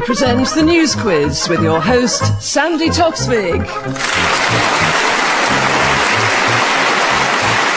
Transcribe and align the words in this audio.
we 0.00 0.06
present 0.06 0.48
the 0.54 0.62
news 0.62 0.94
quiz 0.94 1.46
with 1.48 1.62
your 1.62 1.78
host, 1.80 2.22
Sandi 2.40 2.88
Toksvig. 2.88 3.62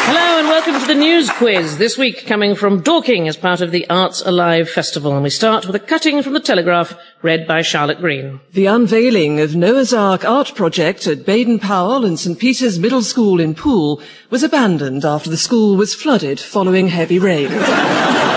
Hello 0.05 0.39
and 0.39 0.47
welcome 0.47 0.79
to 0.79 0.87
the 0.87 0.95
news 0.95 1.29
quiz. 1.31 1.77
This 1.77 1.97
week 1.97 2.25
coming 2.25 2.55
from 2.55 2.81
Dorking 2.81 3.27
as 3.27 3.35
part 3.35 3.59
of 3.59 3.71
the 3.71 3.89
Arts 3.89 4.21
Alive 4.21 4.69
Festival. 4.69 5.13
And 5.13 5.23
we 5.23 5.29
start 5.29 5.65
with 5.65 5.75
a 5.75 5.79
cutting 5.79 6.23
from 6.23 6.31
the 6.31 6.39
Telegraph 6.39 6.97
read 7.21 7.45
by 7.45 7.61
Charlotte 7.61 7.99
Green. 7.99 8.39
The 8.53 8.67
unveiling 8.67 9.41
of 9.41 9.55
Noah's 9.55 9.93
Ark 9.93 10.23
art 10.23 10.55
project 10.55 11.07
at 11.07 11.25
Baden 11.25 11.59
Powell 11.59 12.05
and 12.05 12.17
St 12.17 12.39
Peter's 12.39 12.79
Middle 12.79 13.01
School 13.01 13.41
in 13.41 13.53
Poole 13.53 14.01
was 14.29 14.43
abandoned 14.43 15.03
after 15.03 15.29
the 15.29 15.35
school 15.35 15.75
was 15.75 15.93
flooded 15.93 16.39
following 16.39 16.87
heavy 16.87 17.19
rain. 17.19 17.49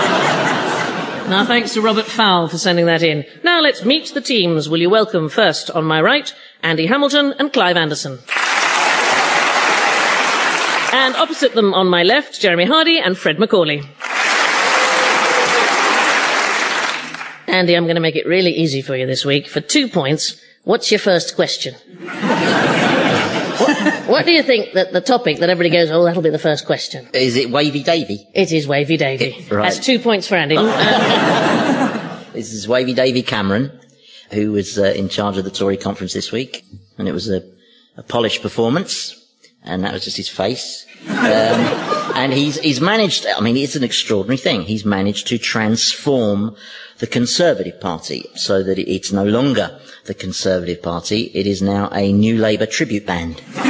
Now, 1.29 1.43
thanks 1.45 1.73
to 1.73 1.81
Robert 1.81 2.05
Fowle 2.05 2.47
for 2.47 2.57
sending 2.57 2.85
that 2.85 3.03
in. 3.03 3.25
Now, 3.43 3.59
let's 3.59 3.83
meet 3.83 4.13
the 4.13 4.21
teams. 4.21 4.69
Will 4.69 4.79
you 4.79 4.89
welcome 4.89 5.27
first, 5.27 5.69
on 5.69 5.83
my 5.83 6.01
right, 6.01 6.33
Andy 6.63 6.85
Hamilton 6.85 7.33
and 7.37 7.51
Clive 7.51 7.75
Anderson. 7.75 8.19
And 10.93 11.17
opposite 11.17 11.53
them 11.53 11.73
on 11.73 11.87
my 11.87 12.03
left, 12.03 12.39
Jeremy 12.39 12.63
Hardy 12.63 12.97
and 12.97 13.17
Fred 13.17 13.39
Macaulay. 13.39 13.81
Andy, 17.47 17.75
I'm 17.75 17.83
going 17.83 17.95
to 17.95 18.01
make 18.01 18.15
it 18.15 18.25
really 18.25 18.51
easy 18.51 18.81
for 18.81 18.95
you 18.95 19.05
this 19.05 19.25
week. 19.25 19.47
For 19.47 19.59
two 19.59 19.89
points, 19.89 20.41
what's 20.63 20.91
your 20.91 20.99
first 20.99 21.35
question? 21.35 21.75
What, 23.59 24.07
what, 24.07 24.25
do 24.25 24.31
you 24.31 24.43
think 24.43 24.73
that 24.73 24.93
the 24.93 25.01
topic 25.01 25.39
that 25.39 25.49
everybody 25.49 25.69
goes, 25.75 25.89
oh, 25.91 26.03
that'll 26.03 26.21
be 26.21 26.29
the 26.29 26.39
first 26.39 26.65
question? 26.65 27.07
Is 27.13 27.35
it 27.35 27.49
Wavy 27.49 27.83
Davy? 27.83 28.27
It 28.33 28.51
is 28.51 28.67
Wavy 28.67 28.97
Davy. 28.97 29.45
right. 29.49 29.63
That's 29.63 29.85
two 29.85 29.99
points 29.99 30.27
for 30.27 30.35
Andy. 30.35 30.55
this 32.33 32.53
is 32.53 32.67
Wavy 32.67 32.93
Davy 32.93 33.23
Cameron, 33.23 33.71
who 34.31 34.51
was 34.51 34.77
uh, 34.77 34.93
in 34.95 35.09
charge 35.09 35.37
of 35.37 35.43
the 35.43 35.51
Tory 35.51 35.77
conference 35.77 36.13
this 36.13 36.31
week, 36.31 36.65
and 36.97 37.07
it 37.07 37.13
was 37.13 37.29
a, 37.29 37.43
a 37.95 38.03
polished 38.03 38.41
performance, 38.41 39.15
and 39.63 39.83
that 39.83 39.93
was 39.93 40.03
just 40.03 40.17
his 40.17 40.29
face. 40.29 40.85
Um, 41.09 41.87
and 42.15 42.33
he's 42.33 42.59
he's 42.59 42.81
managed. 42.81 43.25
I 43.25 43.39
mean, 43.41 43.57
it's 43.57 43.75
an 43.75 43.83
extraordinary 43.83 44.37
thing. 44.37 44.63
He's 44.63 44.85
managed 44.85 45.27
to 45.27 45.37
transform 45.37 46.55
the 46.99 47.07
Conservative 47.07 47.79
Party 47.79 48.25
so 48.35 48.63
that 48.63 48.79
it's 48.79 49.11
no 49.11 49.23
longer 49.23 49.79
the 50.05 50.13
Conservative 50.13 50.81
Party. 50.81 51.31
It 51.33 51.45
is 51.45 51.61
now 51.61 51.89
a 51.91 52.11
New 52.11 52.37
Labour 52.37 52.65
tribute 52.65 53.05
band. 53.05 53.41
um, 53.57 53.63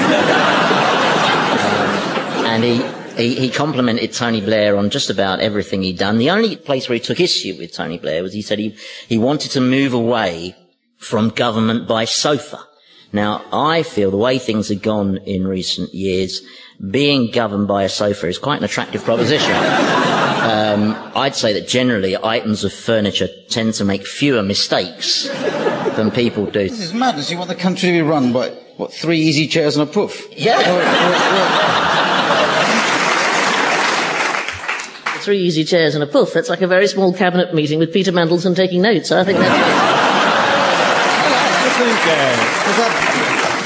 and 2.45 2.63
he, 2.63 2.81
he, 3.17 3.35
he, 3.39 3.49
complimented 3.49 4.13
Tony 4.13 4.39
Blair 4.39 4.77
on 4.77 4.89
just 4.89 5.09
about 5.09 5.41
everything 5.41 5.81
he'd 5.83 5.97
done. 5.97 6.17
The 6.17 6.29
only 6.29 6.55
place 6.55 6.87
where 6.87 6.97
he 6.97 7.03
took 7.03 7.19
issue 7.19 7.57
with 7.57 7.73
Tony 7.73 7.97
Blair 7.97 8.23
was 8.23 8.33
he 8.33 8.41
said 8.41 8.59
he, 8.59 8.77
he 9.07 9.17
wanted 9.17 9.51
to 9.51 9.61
move 9.61 9.93
away 9.93 10.55
from 10.97 11.29
government 11.29 11.87
by 11.87 12.05
sofa. 12.05 12.63
Now, 13.13 13.45
I 13.53 13.83
feel 13.83 14.11
the 14.11 14.17
way 14.17 14.37
things 14.37 14.69
have 14.69 14.81
gone 14.81 15.17
in 15.17 15.47
recent 15.47 15.93
years, 15.93 16.41
being 16.91 17.31
governed 17.31 17.67
by 17.67 17.83
a 17.83 17.89
sofa 17.89 18.27
is 18.27 18.37
quite 18.37 18.57
an 18.57 18.65
attractive 18.65 19.03
proposition. 19.03 19.51
um, 19.55 21.11
I'd 21.15 21.35
say 21.35 21.53
that 21.53 21.67
generally 21.67 22.17
items 22.21 22.63
of 22.63 22.73
furniture 22.73 23.29
tend 23.49 23.73
to 23.75 23.85
make 23.85 24.05
fewer 24.05 24.43
mistakes 24.43 25.27
than 25.95 26.11
people 26.11 26.45
do. 26.45 26.69
This 26.69 26.81
is 26.81 26.93
madness. 26.93 27.31
You 27.31 27.37
want 27.37 27.49
the 27.49 27.55
country 27.55 27.89
to 27.89 27.93
be 27.93 28.01
run 28.01 28.33
by, 28.33 28.49
what, 28.77 28.93
three 28.93 29.19
easy 29.19 29.47
chairs 29.47 29.77
and 29.77 29.89
a 29.89 29.91
poof? 29.91 30.27
Yeah. 30.31 30.57
Three 35.21 35.39
easy 35.39 35.63
chairs 35.63 35.95
and 35.95 36.03
a 36.03 36.07
poof. 36.07 36.33
That's 36.33 36.49
like 36.49 36.61
a 36.61 36.67
very 36.67 36.87
small 36.87 37.13
cabinet 37.13 37.53
meeting 37.53 37.79
with 37.79 37.91
Peter 37.91 38.11
Mandelson 38.11 38.55
taking 38.55 38.81
notes. 38.81 39.11
I 39.11 39.23
think 39.23 39.39
that's. 39.39 39.96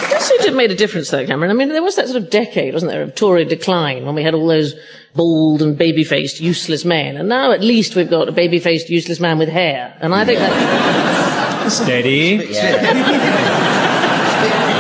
It 0.04 0.10
does 0.10 0.26
seem 0.26 0.40
to 0.40 0.48
have 0.48 0.56
made 0.56 0.72
a 0.72 0.76
difference, 0.76 1.10
though, 1.10 1.26
Cameron. 1.26 1.50
I 1.52 1.54
mean, 1.54 1.70
there 1.70 1.84
was 1.84 1.96
that 1.96 2.08
sort 2.08 2.22
of 2.22 2.30
decade, 2.30 2.74
wasn't 2.74 2.92
there, 2.92 3.02
of 3.02 3.16
Tory 3.16 3.46
decline 3.46 4.06
when 4.06 4.16
we 4.16 4.24
had 4.24 4.34
all 4.34 4.48
those 4.48 4.76
bald 5.16 5.62
and 5.62 5.78
baby-faced, 5.78 6.40
useless 6.40 6.86
men, 6.86 7.18
and 7.18 7.30
now 7.30 7.52
at 7.52 7.62
least 7.62 7.96
we've 7.96 8.10
got 8.10 8.28
a 8.30 8.32
baby-faced, 8.32 8.90
useless 8.90 9.20
man 9.20 9.38
with 9.38 9.50
hair, 9.50 9.98
and 10.02 10.14
I 10.14 10.26
think 10.26 10.40
that. 10.40 11.70
Steady. 11.72 12.48
Yeah. 12.50 12.82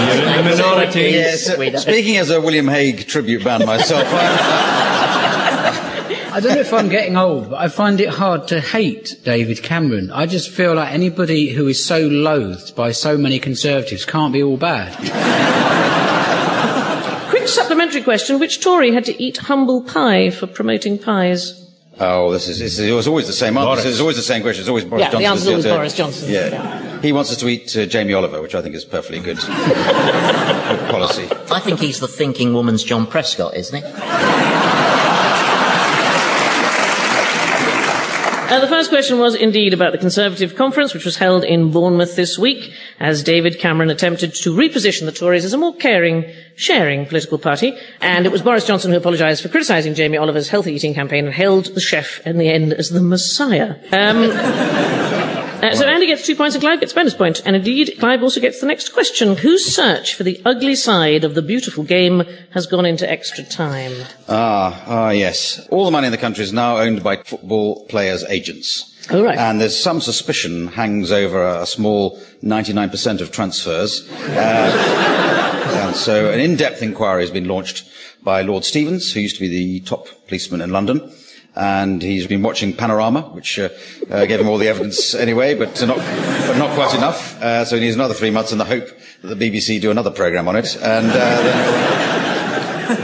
You're 0.02 0.40
in 0.40 0.46
the 0.46 0.64
minority. 0.64 1.02
Yes, 1.02 1.46
speaking 1.82 2.18
as 2.18 2.30
a 2.30 2.42
William 2.42 2.68
Hague 2.68 3.08
tribute 3.08 3.44
band 3.44 3.66
myself, 3.66 4.08
I 6.34 6.40
don't 6.40 6.56
know 6.56 6.62
if 6.62 6.74
I'm 6.74 6.88
getting 6.88 7.18
old, 7.18 7.50
but 7.50 7.60
I 7.60 7.68
find 7.68 8.00
it 8.00 8.08
hard 8.08 8.48
to 8.50 8.62
hate 8.62 9.20
David 9.26 9.62
Cameron. 9.62 10.12
I 10.12 10.26
just 10.26 10.50
feel 10.50 10.76
like 10.76 10.94
anybody 10.94 11.50
who 11.50 11.68
is 11.68 11.84
so 11.84 12.08
loathed 12.08 12.74
by 12.74 12.94
so 12.94 13.18
many 13.18 13.38
Conservatives 13.38 14.06
can't 14.06 14.32
be 14.32 14.42
all 14.42 14.56
bad. 14.56 14.96
Quick 17.30 17.50
supplementary 17.50 18.02
question. 18.02 18.40
Which 18.40 18.62
Tory 18.64 18.94
had 18.94 19.04
to 19.06 19.22
eat 19.22 19.38
humble 19.38 19.84
pie 19.84 20.30
for 20.30 20.48
promoting 20.48 20.98
pies? 20.98 21.58
Oh, 22.00 22.32
this 22.32 22.48
is, 22.48 22.80
it 22.80 22.94
was 22.94 23.08
always 23.08 23.28
the 23.28 23.34
same 23.34 23.58
answer. 23.58 23.90
It's 23.90 24.00
always 24.00 24.16
the 24.16 24.24
same 24.24 24.42
question. 24.42 24.62
It's 24.62 24.70
always 24.70 24.86
Boris 24.86 25.02
yeah, 25.02 25.12
Johnson. 25.12 25.22
the 25.22 25.28
answer 25.28 25.42
is 25.42 25.66
always 25.66 25.66
Boris 25.66 25.94
Johnson. 25.98 26.32
Yeah. 26.32 26.48
yeah. 26.48 27.02
He 27.02 27.12
wants 27.12 27.30
us 27.32 27.38
to 27.38 27.50
eat 27.50 27.76
uh, 27.76 27.86
Jamie 27.86 28.14
Oliver, 28.14 28.42
which 28.42 28.56
I 28.56 28.62
think 28.62 28.74
is 28.74 28.86
perfectly 28.86 29.20
good, 29.20 29.38
good 29.38 30.90
policy. 30.90 31.28
I 31.52 31.60
think 31.60 31.82
he's 31.82 32.00
the 32.00 32.08
thinking 32.08 32.54
woman's 32.54 32.86
John 32.86 33.06
Prescott, 33.06 33.56
isn't 33.56 33.84
he? 33.84 34.51
Uh, 38.52 38.60
the 38.60 38.68
first 38.68 38.90
question 38.90 39.18
was 39.18 39.34
indeed 39.34 39.74
about 39.74 39.94
the 39.94 39.98
Conservative 39.98 40.58
conference, 40.58 40.94
which 40.94 41.06
was 41.06 41.16
held 41.16 41.46
in 41.46 41.72
Bournemouth 41.72 42.18
this 42.18 42.38
week, 42.38 42.74
as 43.00 43.24
David 43.24 43.58
Cameron 43.60 43.90
attempted 43.90 44.34
to 44.34 44.54
reposition 44.54 45.06
the 45.06 45.14
Tories 45.14 45.46
as 45.46 45.54
a 45.54 45.58
more 45.58 45.74
caring, 45.74 46.30
sharing 46.58 47.06
political 47.06 47.38
party. 47.38 47.74
And 48.02 48.26
it 48.26 48.32
was 48.34 48.42
Boris 48.42 48.68
Johnson 48.68 48.92
who 48.92 48.98
apologised 48.98 49.42
for 49.42 49.48
criticising 49.48 49.96
Jamie 49.96 50.18
Oliver's 50.18 50.50
healthy 50.50 50.74
eating 50.74 50.94
campaign 50.94 51.24
and 51.24 51.34
hailed 51.34 51.68
the 51.68 51.80
chef 51.80 52.20
in 52.28 52.40
the 52.40 52.50
end 52.50 52.74
as 52.74 52.90
the 52.90 53.00
Messiah. 53.00 53.78
Um, 53.94 55.21
uh, 55.62 55.76
so 55.76 55.88
Andy 55.88 56.08
gets 56.08 56.26
two 56.26 56.36
points 56.36 56.56
and 56.56 56.62
Clive 56.62 56.80
gets 56.80 56.94
bonus 56.94 57.14
point. 57.14 57.42
And 57.46 57.56
indeed, 57.56 57.96
Clive 58.00 58.24
also 58.24 58.42
gets 58.42 58.60
the 58.60 58.68
next 58.68 58.90
question. 58.90 59.38
Whose 59.38 59.66
search 59.66 60.16
for 60.16 60.24
the 60.24 60.42
ugly 60.44 60.76
side 60.76 61.24
of 61.24 61.36
the 61.36 61.42
beautiful 61.42 61.84
game 61.84 62.24
has 62.52 62.66
gone 62.66 62.86
into 62.86 63.10
extra 63.10 63.44
time? 63.44 63.94
Ah, 64.28 64.84
ah, 64.88 65.10
yes. 65.12 65.68
All 65.70 65.86
the 65.86 65.92
money 65.92 66.08
in 66.08 66.12
the 66.12 66.18
country 66.18 66.44
is 66.44 66.52
now 66.52 66.78
owned 66.78 67.04
by 67.04 67.18
football 67.18 67.86
players' 67.86 68.24
agents. 68.26 68.88
Oh, 69.12 69.24
right. 69.24 69.38
And 69.38 69.62
there's 69.62 69.78
some 69.78 70.02
suspicion 70.02 70.68
hangs 70.68 71.12
over 71.12 71.42
a, 71.42 71.62
a 71.62 71.68
small 71.68 72.20
99% 72.44 73.22
of 73.22 73.32
transfers. 73.32 74.10
Uh, 74.12 75.84
and 75.86 75.96
so 75.96 76.32
an 76.32 76.40
in-depth 76.40 76.82
inquiry 76.82 77.22
has 77.22 77.32
been 77.32 77.48
launched 77.48 77.88
by 78.24 78.42
Lord 78.42 78.64
Stevens, 78.64 79.14
who 79.14 79.20
used 79.20 79.36
to 79.36 79.42
be 79.42 79.48
the 79.48 79.80
top 79.82 80.08
policeman 80.28 80.62
in 80.62 80.72
London 80.72 81.12
and 81.56 82.02
he's 82.02 82.28
been 82.28 82.42
watching 82.42 82.74
Panorama, 82.76 83.22
which 83.34 83.60
uh, 83.60 83.70
uh, 84.10 84.26
gave 84.26 84.40
him 84.40 84.48
all 84.48 84.58
the 84.58 84.68
evidence 84.68 85.14
anyway, 85.14 85.54
but 85.56 85.82
not, 85.86 85.98
but 85.98 86.58
not 86.58 86.74
quite 86.76 86.96
enough. 86.96 87.42
Uh, 87.42 87.66
so 87.66 87.76
he 87.76 87.82
needs 87.82 87.96
another 87.96 88.14
three 88.14 88.32
months 88.32 88.52
in 88.52 88.58
the 88.58 88.66
hope 88.66 88.88
that 89.22 89.36
the 89.36 89.50
BBC 89.50 89.82
do 89.82 89.92
another 89.92 90.12
programme 90.12 90.48
on 90.48 90.56
it. 90.56 90.76
And, 90.82 91.08
uh, 91.12 92.11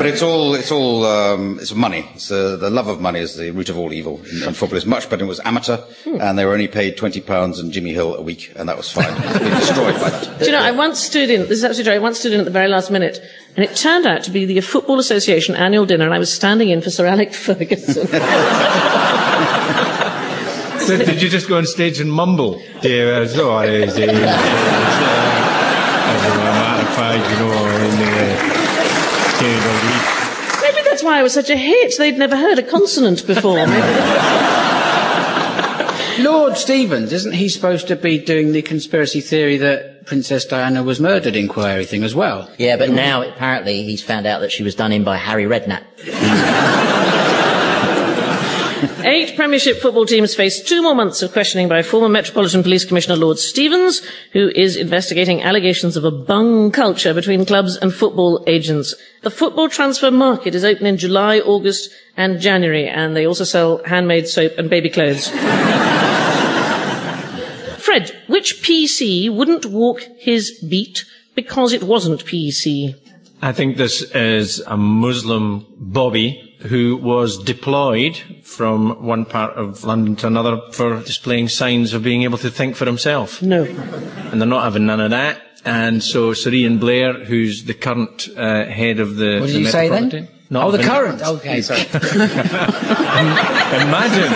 it's 0.05 0.21
all, 0.21 0.53
it's 0.55 0.71
all, 0.71 1.05
um, 1.05 1.57
it's 1.59 1.73
money. 1.73 2.09
It's 2.13 2.27
the, 2.29 2.57
the 2.57 2.69
love 2.69 2.87
of 2.87 3.01
money 3.01 3.19
is 3.19 3.35
the 3.35 3.51
root 3.51 3.69
of 3.69 3.77
all 3.77 3.91
evil. 3.91 4.21
And 4.45 4.55
football 4.55 4.77
is 4.77 4.85
much 4.85 5.09
better. 5.09 5.23
It 5.23 5.27
was 5.27 5.39
amateur, 5.43 5.77
and 6.05 6.37
they 6.37 6.45
were 6.45 6.53
only 6.53 6.67
paid 6.67 6.97
twenty 6.97 7.21
pounds 7.21 7.59
and 7.59 7.71
Jimmy 7.71 7.93
Hill 7.93 8.15
a 8.15 8.21
week, 8.21 8.51
and 8.55 8.69
that 8.69 8.77
was 8.77 8.91
fine. 8.91 9.05
It's 9.09 9.39
been 9.39 9.49
destroyed 9.51 9.95
by 9.95 10.09
that. 10.09 10.39
Do 10.39 10.45
you 10.45 10.51
know, 10.51 10.61
I 10.61 10.71
once 10.71 10.99
stood 10.99 11.29
in. 11.29 11.41
This 11.41 11.59
is 11.59 11.63
absolutely 11.63 11.91
true. 11.91 11.95
I 11.95 11.99
once 11.99 12.19
stood 12.19 12.33
in 12.33 12.39
at 12.39 12.45
the 12.45 12.51
very 12.51 12.67
last 12.67 12.91
minute 12.91 13.19
and 13.57 13.65
it 13.65 13.75
turned 13.75 14.05
out 14.05 14.23
to 14.23 14.31
be 14.31 14.45
the 14.45 14.61
Football 14.61 14.99
Association 14.99 15.55
annual 15.55 15.87
dinner, 15.87 16.05
and 16.05 16.13
I 16.13 16.19
was 16.19 16.31
standing 16.31 16.69
in 16.69 16.79
for 16.81 16.91
Sir 16.91 17.07
Alec 17.07 17.33
Ferguson. 17.33 18.05
so 20.85 20.97
did 20.97 21.21
you 21.23 21.27
just 21.27 21.49
go 21.49 21.57
on 21.57 21.65
stage 21.65 21.99
and 21.99 22.11
mumble? 22.11 22.61
Dear, 22.81 23.23
uh, 23.23 23.27
sorry, 23.27 23.79
you 23.79 23.87
know, 23.87 24.17
Maybe 29.39 30.81
that's 30.83 31.03
why 31.03 31.19
I 31.19 31.23
was 31.23 31.33
such 31.33 31.49
a 31.49 31.55
hit. 31.55 31.97
They'd 31.97 32.17
never 32.17 32.35
heard 32.35 32.59
a 32.59 32.63
consonant 32.63 33.25
before. 33.27 33.65
Lord 36.19 36.57
Stevens, 36.57 37.13
isn't 37.13 37.33
he 37.33 37.47
supposed 37.47 37.87
to 37.89 37.95
be 37.95 38.17
doing 38.17 38.51
the 38.51 38.63
conspiracy 38.63 39.21
theory 39.21 39.57
that 39.57 40.05
Princess 40.05 40.45
Diana 40.45 40.81
was 40.81 40.99
murdered 40.99 41.35
inquiry 41.35 41.85
thing 41.85 42.03
as 42.03 42.15
well? 42.15 42.49
Yeah, 42.57 42.77
but 42.77 42.89
now 42.89 43.21
apparently 43.21 43.83
he's 43.83 44.01
found 44.01 44.25
out 44.25 44.39
that 44.41 44.51
she 44.51 44.63
was 44.63 44.73
done 44.73 44.91
in 44.91 45.03
by 45.03 45.17
Harry 45.17 45.45
Redknapp. 45.45 45.83
Eight 49.03 49.35
Premiership 49.35 49.77
football 49.77 50.07
teams 50.07 50.33
face 50.33 50.61
two 50.61 50.81
more 50.81 50.95
months 50.95 51.21
of 51.21 51.31
questioning 51.31 51.69
by 51.69 51.83
former 51.83 52.09
Metropolitan 52.09 52.63
Police 52.63 52.83
Commissioner 52.83 53.15
Lord 53.15 53.37
Stevens, 53.37 54.01
who 54.33 54.49
is 54.55 54.75
investigating 54.75 55.43
allegations 55.43 55.95
of 55.95 56.03
a 56.03 56.09
bung 56.11 56.71
culture 56.71 57.13
between 57.13 57.45
clubs 57.45 57.77
and 57.77 57.93
football 57.93 58.43
agents. 58.47 58.95
The 59.21 59.29
football 59.29 59.69
transfer 59.69 60.09
market 60.09 60.55
is 60.55 60.65
open 60.65 60.87
in 60.87 60.97
July, 60.97 61.39
August, 61.39 61.91
and 62.17 62.41
January, 62.41 62.87
and 62.87 63.15
they 63.15 63.27
also 63.27 63.43
sell 63.43 63.83
handmade 63.85 64.27
soap 64.27 64.53
and 64.57 64.67
baby 64.69 64.89
clothes. 64.89 65.27
Fred, 67.77 68.15
which 68.27 68.63
PC 68.63 69.29
wouldn't 69.33 69.67
walk 69.67 70.01
his 70.17 70.59
beat 70.67 71.05
because 71.35 71.71
it 71.71 71.83
wasn't 71.83 72.25
PC? 72.25 72.95
I 73.41 73.51
think 73.51 73.77
this 73.77 74.01
is 74.13 74.59
a 74.65 74.75
Muslim 74.75 75.67
Bobby 75.77 76.55
who 76.61 76.97
was 76.97 77.37
deployed 77.43 78.19
from 78.57 79.05
one 79.05 79.23
part 79.25 79.53
of 79.55 79.83
London 79.83 80.15
to 80.17 80.25
another 80.27 80.59
for 80.71 80.99
displaying 81.03 81.47
signs 81.47 81.93
of 81.93 82.01
being 82.03 82.23
able 82.23 82.39
to 82.39 82.49
think 82.49 82.75
for 82.75 82.85
himself. 82.85 83.39
No. 83.43 83.63
And 83.63 84.41
they're 84.41 84.47
not 84.47 84.63
having 84.63 84.87
none 84.87 84.99
of 84.99 85.11
that. 85.11 85.39
And 85.63 86.01
so 86.03 86.33
Sir 86.33 86.51
Ian 86.51 86.79
Blair, 86.79 87.13
who's 87.25 87.65
the 87.65 87.73
current 87.75 88.27
uh, 88.35 88.65
head 88.65 88.99
of 88.99 89.15
the, 89.17 89.39
What 89.39 89.47
did 89.47 89.55
the 89.57 89.59
you 89.59 89.67
say 89.67 89.89
then? 89.89 90.27
Not 90.49 90.67
oh, 90.67 90.71
the 90.71 90.81
having- 90.81 91.19
current. 91.19 91.21
Okay, 91.21 91.61
sorry. 91.61 91.81
Imagine 93.87 94.31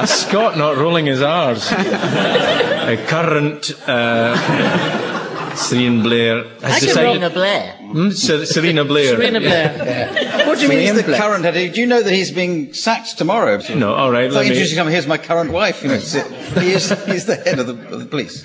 a 0.00 0.06
Scot 0.06 0.56
not 0.56 0.76
rolling 0.76 1.06
his 1.06 1.20
R's. 1.20 1.70
A 1.72 2.96
current 3.08 3.72
uh, 3.88 4.36
Sir 5.56 5.76
Blair 6.02 6.44
has 6.44 6.78
can 6.78 6.88
decided. 6.88 6.94
Serena 6.94 7.30
Blair. 7.30 7.72
Hmm? 7.80 8.10
Ser- 8.10 8.46
Serena 8.46 8.84
Blair. 8.84 9.16
Serena 9.16 9.40
Blair. 9.40 9.68
What 9.78 10.35
do 10.56 10.62
you 10.62 10.68
mean 10.68 10.80
he's 10.80 10.94
the 10.94 11.16
current 11.16 11.44
head? 11.44 11.72
Do 11.72 11.80
you 11.80 11.86
know 11.86 12.02
that 12.02 12.12
he's 12.12 12.30
being 12.30 12.72
sacked 12.72 13.16
tomorrow? 13.18 13.60
No, 13.74 13.94
all 13.94 14.10
right. 14.10 14.24
It's 14.24 14.34
Let 14.34 14.46
like 14.46 14.52
me, 14.52 14.66
him, 14.68 14.86
here's 14.88 15.06
my 15.06 15.18
current 15.18 15.52
wife. 15.52 15.82
You 15.82 15.88
know, 15.88 15.98
he 15.98 16.72
is, 16.72 16.90
he's 17.06 17.26
the 17.26 17.36
head 17.36 17.58
of 17.58 17.66
the, 17.66 17.74
of 17.92 18.00
the 18.00 18.06
police. 18.06 18.44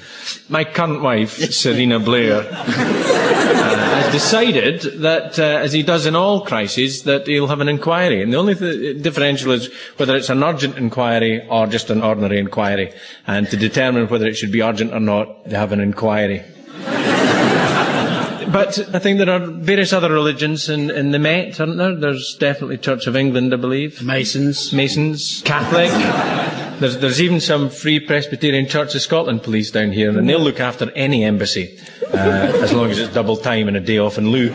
my 0.49 0.63
current 0.63 1.01
wife, 1.01 1.37
Serena 1.51 1.99
Blair, 1.99 2.41
uh, 2.41 2.53
has 4.01 4.11
decided 4.11 4.81
that, 5.01 5.39
uh, 5.39 5.43
as 5.43 5.73
he 5.73 5.83
does 5.83 6.05
in 6.05 6.15
all 6.15 6.45
crises, 6.45 7.03
that 7.03 7.27
he'll 7.27 7.47
have 7.47 7.61
an 7.61 7.69
inquiry. 7.69 8.21
And 8.21 8.33
the 8.33 8.37
only 8.37 8.55
th- 8.55 9.01
differential 9.01 9.51
is 9.51 9.69
whether 9.97 10.15
it's 10.15 10.29
an 10.29 10.43
urgent 10.43 10.77
inquiry 10.77 11.45
or 11.47 11.67
just 11.67 11.89
an 11.89 12.01
ordinary 12.01 12.39
inquiry. 12.39 12.93
And 13.27 13.49
to 13.49 13.57
determine 13.57 14.07
whether 14.07 14.27
it 14.27 14.35
should 14.35 14.51
be 14.51 14.61
urgent 14.61 14.93
or 14.93 14.99
not, 14.99 15.45
they 15.45 15.55
have 15.57 15.71
an 15.71 15.79
inquiry. 15.79 16.43
But 18.51 18.93
I 18.93 18.99
think 18.99 19.17
there 19.17 19.29
are 19.29 19.39
various 19.39 19.93
other 19.93 20.11
religions 20.11 20.67
in, 20.67 20.91
in 20.91 21.11
the 21.11 21.19
Met, 21.19 21.59
aren't 21.59 21.77
there? 21.77 21.95
There's 21.95 22.35
definitely 22.37 22.77
Church 22.79 23.07
of 23.07 23.15
England, 23.15 23.53
I 23.53 23.57
believe. 23.57 24.01
Masons. 24.03 24.73
Masons, 24.73 25.41
Catholic. 25.45 25.89
There's, 26.81 26.97
there's 26.97 27.21
even 27.21 27.39
some 27.39 27.69
Free 27.69 27.99
Presbyterian 27.99 28.67
Church 28.67 28.93
of 28.95 29.01
Scotland 29.01 29.43
police 29.43 29.71
down 29.71 29.91
here, 29.91 30.09
and 30.17 30.27
they'll 30.27 30.39
look 30.39 30.59
after 30.59 30.91
any 30.91 31.23
embassy, 31.23 31.79
uh, 32.13 32.17
as 32.61 32.73
long 32.73 32.89
as 32.89 32.99
it's 32.99 33.13
double 33.13 33.37
time 33.37 33.67
and 33.67 33.77
a 33.77 33.79
day 33.79 33.99
off 33.99 34.17
in 34.17 34.29
lieu. 34.29 34.51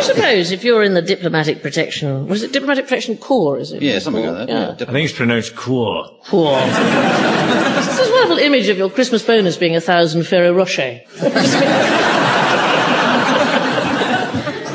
Do 0.00 0.06
you 0.06 0.14
suppose 0.14 0.52
if 0.52 0.62
you're 0.64 0.82
in 0.84 0.94
the 0.94 1.02
diplomatic 1.02 1.60
protection, 1.60 2.28
was 2.28 2.42
it 2.42 2.52
diplomatic 2.52 2.84
protection 2.84 3.16
corps? 3.16 3.58
Is 3.58 3.72
it? 3.72 3.82
Yeah, 3.82 3.98
something 3.98 4.24
like 4.24 4.46
that. 4.46 4.48
Yeah. 4.48 4.70
I 4.88 4.92
think 4.92 5.08
it's 5.08 5.12
pronounced 5.12 5.56
Corps. 5.56 6.08
Corps. 6.24 6.60
There's 6.60 7.96
this 7.96 8.10
wonderful 8.10 8.38
image 8.38 8.68
of 8.68 8.78
your 8.78 8.90
Christmas 8.90 9.24
bonus 9.24 9.56
being 9.56 9.74
a 9.74 9.80
thousand 9.80 10.24
Ferrero 10.24 10.54
Rocher. 10.54 11.00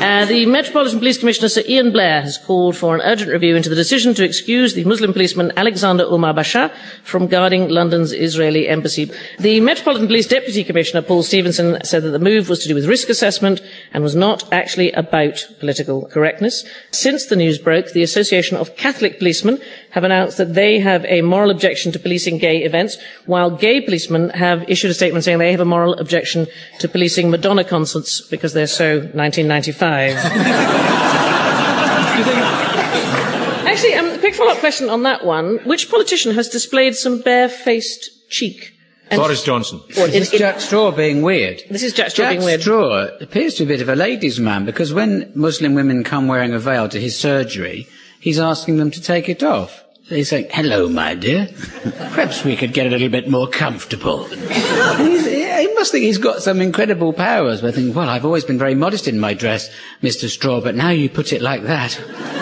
Uh, 0.04 0.26
the 0.26 0.44
Metropolitan 0.44 0.98
Police 0.98 1.16
Commissioner 1.16 1.48
Sir 1.48 1.62
Ian 1.66 1.90
Blair 1.90 2.20
has 2.20 2.36
called 2.36 2.76
for 2.76 2.94
an 2.94 3.00
urgent 3.00 3.30
review 3.30 3.56
into 3.56 3.70
the 3.70 3.74
decision 3.74 4.12
to 4.12 4.22
excuse 4.22 4.74
the 4.74 4.84
Muslim 4.84 5.14
policeman 5.14 5.50
Alexander 5.56 6.04
Omar 6.04 6.34
Basha 6.34 6.70
from 7.04 7.26
guarding 7.26 7.70
London's 7.70 8.12
Israeli 8.12 8.68
embassy. 8.68 9.10
The 9.38 9.60
Metropolitan 9.60 10.06
Police 10.06 10.26
Deputy 10.26 10.62
Commissioner 10.62 11.00
Paul 11.00 11.22
Stephenson 11.22 11.82
said 11.84 12.02
that 12.02 12.10
the 12.10 12.18
move 12.18 12.50
was 12.50 12.58
to 12.58 12.68
do 12.68 12.74
with 12.74 12.84
risk 12.84 13.08
assessment 13.08 13.62
and 13.94 14.02
was 14.02 14.14
not 14.14 14.44
actually 14.52 14.92
about 14.92 15.42
political 15.58 16.04
correctness. 16.04 16.66
Since 16.90 17.24
the 17.24 17.36
news 17.36 17.56
broke, 17.56 17.92
the 17.92 18.02
Association 18.02 18.58
of 18.58 18.76
Catholic 18.76 19.18
Policemen 19.18 19.58
have 19.92 20.04
announced 20.04 20.36
that 20.36 20.52
they 20.52 20.80
have 20.80 21.06
a 21.06 21.22
moral 21.22 21.50
objection 21.50 21.92
to 21.92 21.98
policing 21.98 22.36
gay 22.36 22.58
events, 22.58 22.98
while 23.24 23.50
gay 23.50 23.80
policemen 23.80 24.28
have 24.30 24.68
issued 24.68 24.90
a 24.90 24.94
statement 24.94 25.24
saying 25.24 25.38
they 25.38 25.52
have 25.52 25.60
a 25.60 25.64
moral 25.64 25.94
objection 25.94 26.46
to 26.80 26.88
policing 26.88 27.30
Madonna 27.30 27.64
concerts 27.64 28.20
because 28.20 28.52
they're 28.52 28.66
so 28.66 28.96
1995. 28.98 29.93
Actually, 33.66 33.94
um, 33.94 34.06
a 34.10 34.18
quick 34.18 34.34
follow-up 34.34 34.58
question 34.58 34.88
on 34.88 35.02
that 35.02 35.24
one. 35.24 35.58
Which 35.64 35.90
politician 35.90 36.34
has 36.34 36.48
displayed 36.48 36.94
some 36.94 37.20
bare-faced 37.20 38.30
cheek? 38.30 38.72
And- 39.10 39.20
Boris 39.20 39.42
Johnson. 39.42 39.80
Or 39.98 40.06
Is 40.06 40.12
this 40.12 40.28
in- 40.28 40.34
in- 40.34 40.38
Jack 40.38 40.60
Straw 40.60 40.90
being 40.90 41.22
weird? 41.22 41.62
this 41.70 41.82
is 41.82 41.92
Jack 41.92 42.10
Straw 42.10 42.24
Jack 42.26 42.32
being 42.34 42.44
weird. 42.44 42.60
Straw 42.62 43.08
appears 43.20 43.54
to 43.56 43.64
be 43.64 43.74
a 43.74 43.76
bit 43.76 43.82
of 43.82 43.88
a 43.88 43.96
ladies' 43.96 44.38
man 44.40 44.64
because 44.64 44.92
when 44.94 45.30
Muslim 45.34 45.74
women 45.74 46.04
come 46.04 46.26
wearing 46.28 46.52
a 46.54 46.58
veil 46.58 46.88
to 46.88 47.00
his 47.00 47.18
surgery, 47.18 47.86
he's 48.20 48.38
asking 48.38 48.78
them 48.78 48.90
to 48.92 49.00
take 49.02 49.28
it 49.28 49.42
off. 49.42 49.82
He's 50.08 50.28
saying, 50.28 50.48
hello, 50.52 50.88
my 50.88 51.14
dear. 51.14 51.48
Perhaps 51.82 52.44
we 52.44 52.56
could 52.56 52.72
get 52.74 52.86
a 52.86 52.90
little 52.90 53.08
bit 53.08 53.28
more 53.28 53.48
comfortable. 53.48 54.28
He 55.64 55.72
must 55.72 55.92
think 55.92 56.04
he's 56.04 56.18
got 56.18 56.42
some 56.42 56.60
incredible 56.60 57.14
powers. 57.14 57.64
I 57.64 57.70
think, 57.70 57.96
well, 57.96 58.10
I've 58.10 58.26
always 58.26 58.44
been 58.44 58.58
very 58.58 58.74
modest 58.74 59.08
in 59.08 59.18
my 59.18 59.32
dress, 59.32 59.70
Mr. 60.02 60.28
Straw, 60.28 60.60
but 60.60 60.74
now 60.74 60.90
you 60.90 61.08
put 61.08 61.32
it 61.32 61.40
like 61.40 61.62
that. 61.62 61.98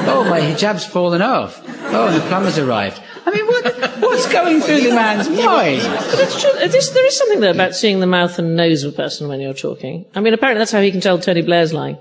Oh, 0.09 0.27
my 0.29 0.41
hijab's 0.41 0.85
fallen 0.85 1.23
off. 1.23 1.63
Oh, 1.93 2.09
and 2.09 2.17
the 2.17 2.27
plumber's 2.27 2.59
arrived. 2.59 3.01
I 3.25 3.31
mean, 3.31 3.47
what, 3.47 4.03
what's 4.03 4.33
going 4.33 4.61
through 4.61 4.81
the 4.81 4.91
man's 4.91 5.29
mind? 5.29 5.83
But 5.83 6.19
it's 6.19 6.43
true. 6.43 6.51
there 6.53 7.07
is 7.07 7.17
something 7.17 7.39
though 7.39 7.53
about 7.53 7.77
seeing 7.77 8.01
the 8.01 8.09
mouth 8.09 8.41
and 8.41 8.57
nose 8.57 8.83
of 8.83 8.93
a 8.93 8.97
person 8.97 9.29
when 9.29 9.41
you're 9.41 9.55
talking. 9.55 10.05
I 10.17 10.21
mean, 10.21 10.35
apparently 10.35 10.59
that's 10.59 10.73
how 10.73 10.81
he 10.81 10.91
can 10.91 11.01
tell 11.01 11.21
Tony 11.21 11.43
Blair's 11.43 11.73
lying. 11.73 11.99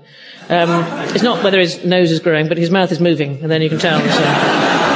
Um, 0.48 0.70
it's 1.14 1.22
not 1.22 1.44
whether 1.44 1.60
his 1.60 1.84
nose 1.84 2.10
is 2.10 2.18
growing, 2.18 2.48
but 2.48 2.58
his 2.58 2.72
mouth 2.72 2.90
is 2.90 2.98
moving, 2.98 3.42
and 3.42 3.48
then 3.48 3.62
you 3.62 3.68
can 3.68 3.78
tell. 3.78 4.00
So. 4.00 4.91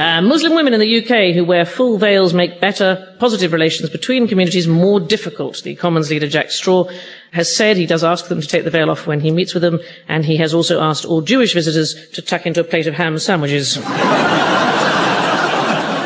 Uh, 0.00 0.22
Muslim 0.22 0.54
women 0.54 0.72
in 0.72 0.80
the 0.80 0.98
UK 1.00 1.34
who 1.34 1.44
wear 1.44 1.66
full 1.66 1.98
veils 1.98 2.32
make 2.32 2.58
better, 2.60 3.14
positive 3.18 3.52
relations 3.52 3.90
between 3.90 4.26
communities 4.26 4.66
more 4.66 4.98
difficult. 4.98 5.62
The 5.62 5.74
Commons 5.76 6.10
leader 6.10 6.26
Jack 6.26 6.50
Straw 6.50 6.88
has 7.32 7.54
said 7.54 7.76
he 7.76 7.84
does 7.86 8.02
ask 8.02 8.28
them 8.28 8.40
to 8.40 8.46
take 8.46 8.64
the 8.64 8.70
veil 8.70 8.88
off 8.90 9.06
when 9.06 9.20
he 9.20 9.30
meets 9.30 9.52
with 9.52 9.62
them, 9.62 9.78
and 10.08 10.24
he 10.24 10.38
has 10.38 10.54
also 10.54 10.80
asked 10.80 11.04
all 11.04 11.20
Jewish 11.20 11.52
visitors 11.52 11.94
to 12.12 12.22
tuck 12.22 12.46
into 12.46 12.60
a 12.60 12.64
plate 12.64 12.86
of 12.86 12.94
ham 12.94 13.18
sandwiches. 13.18 13.78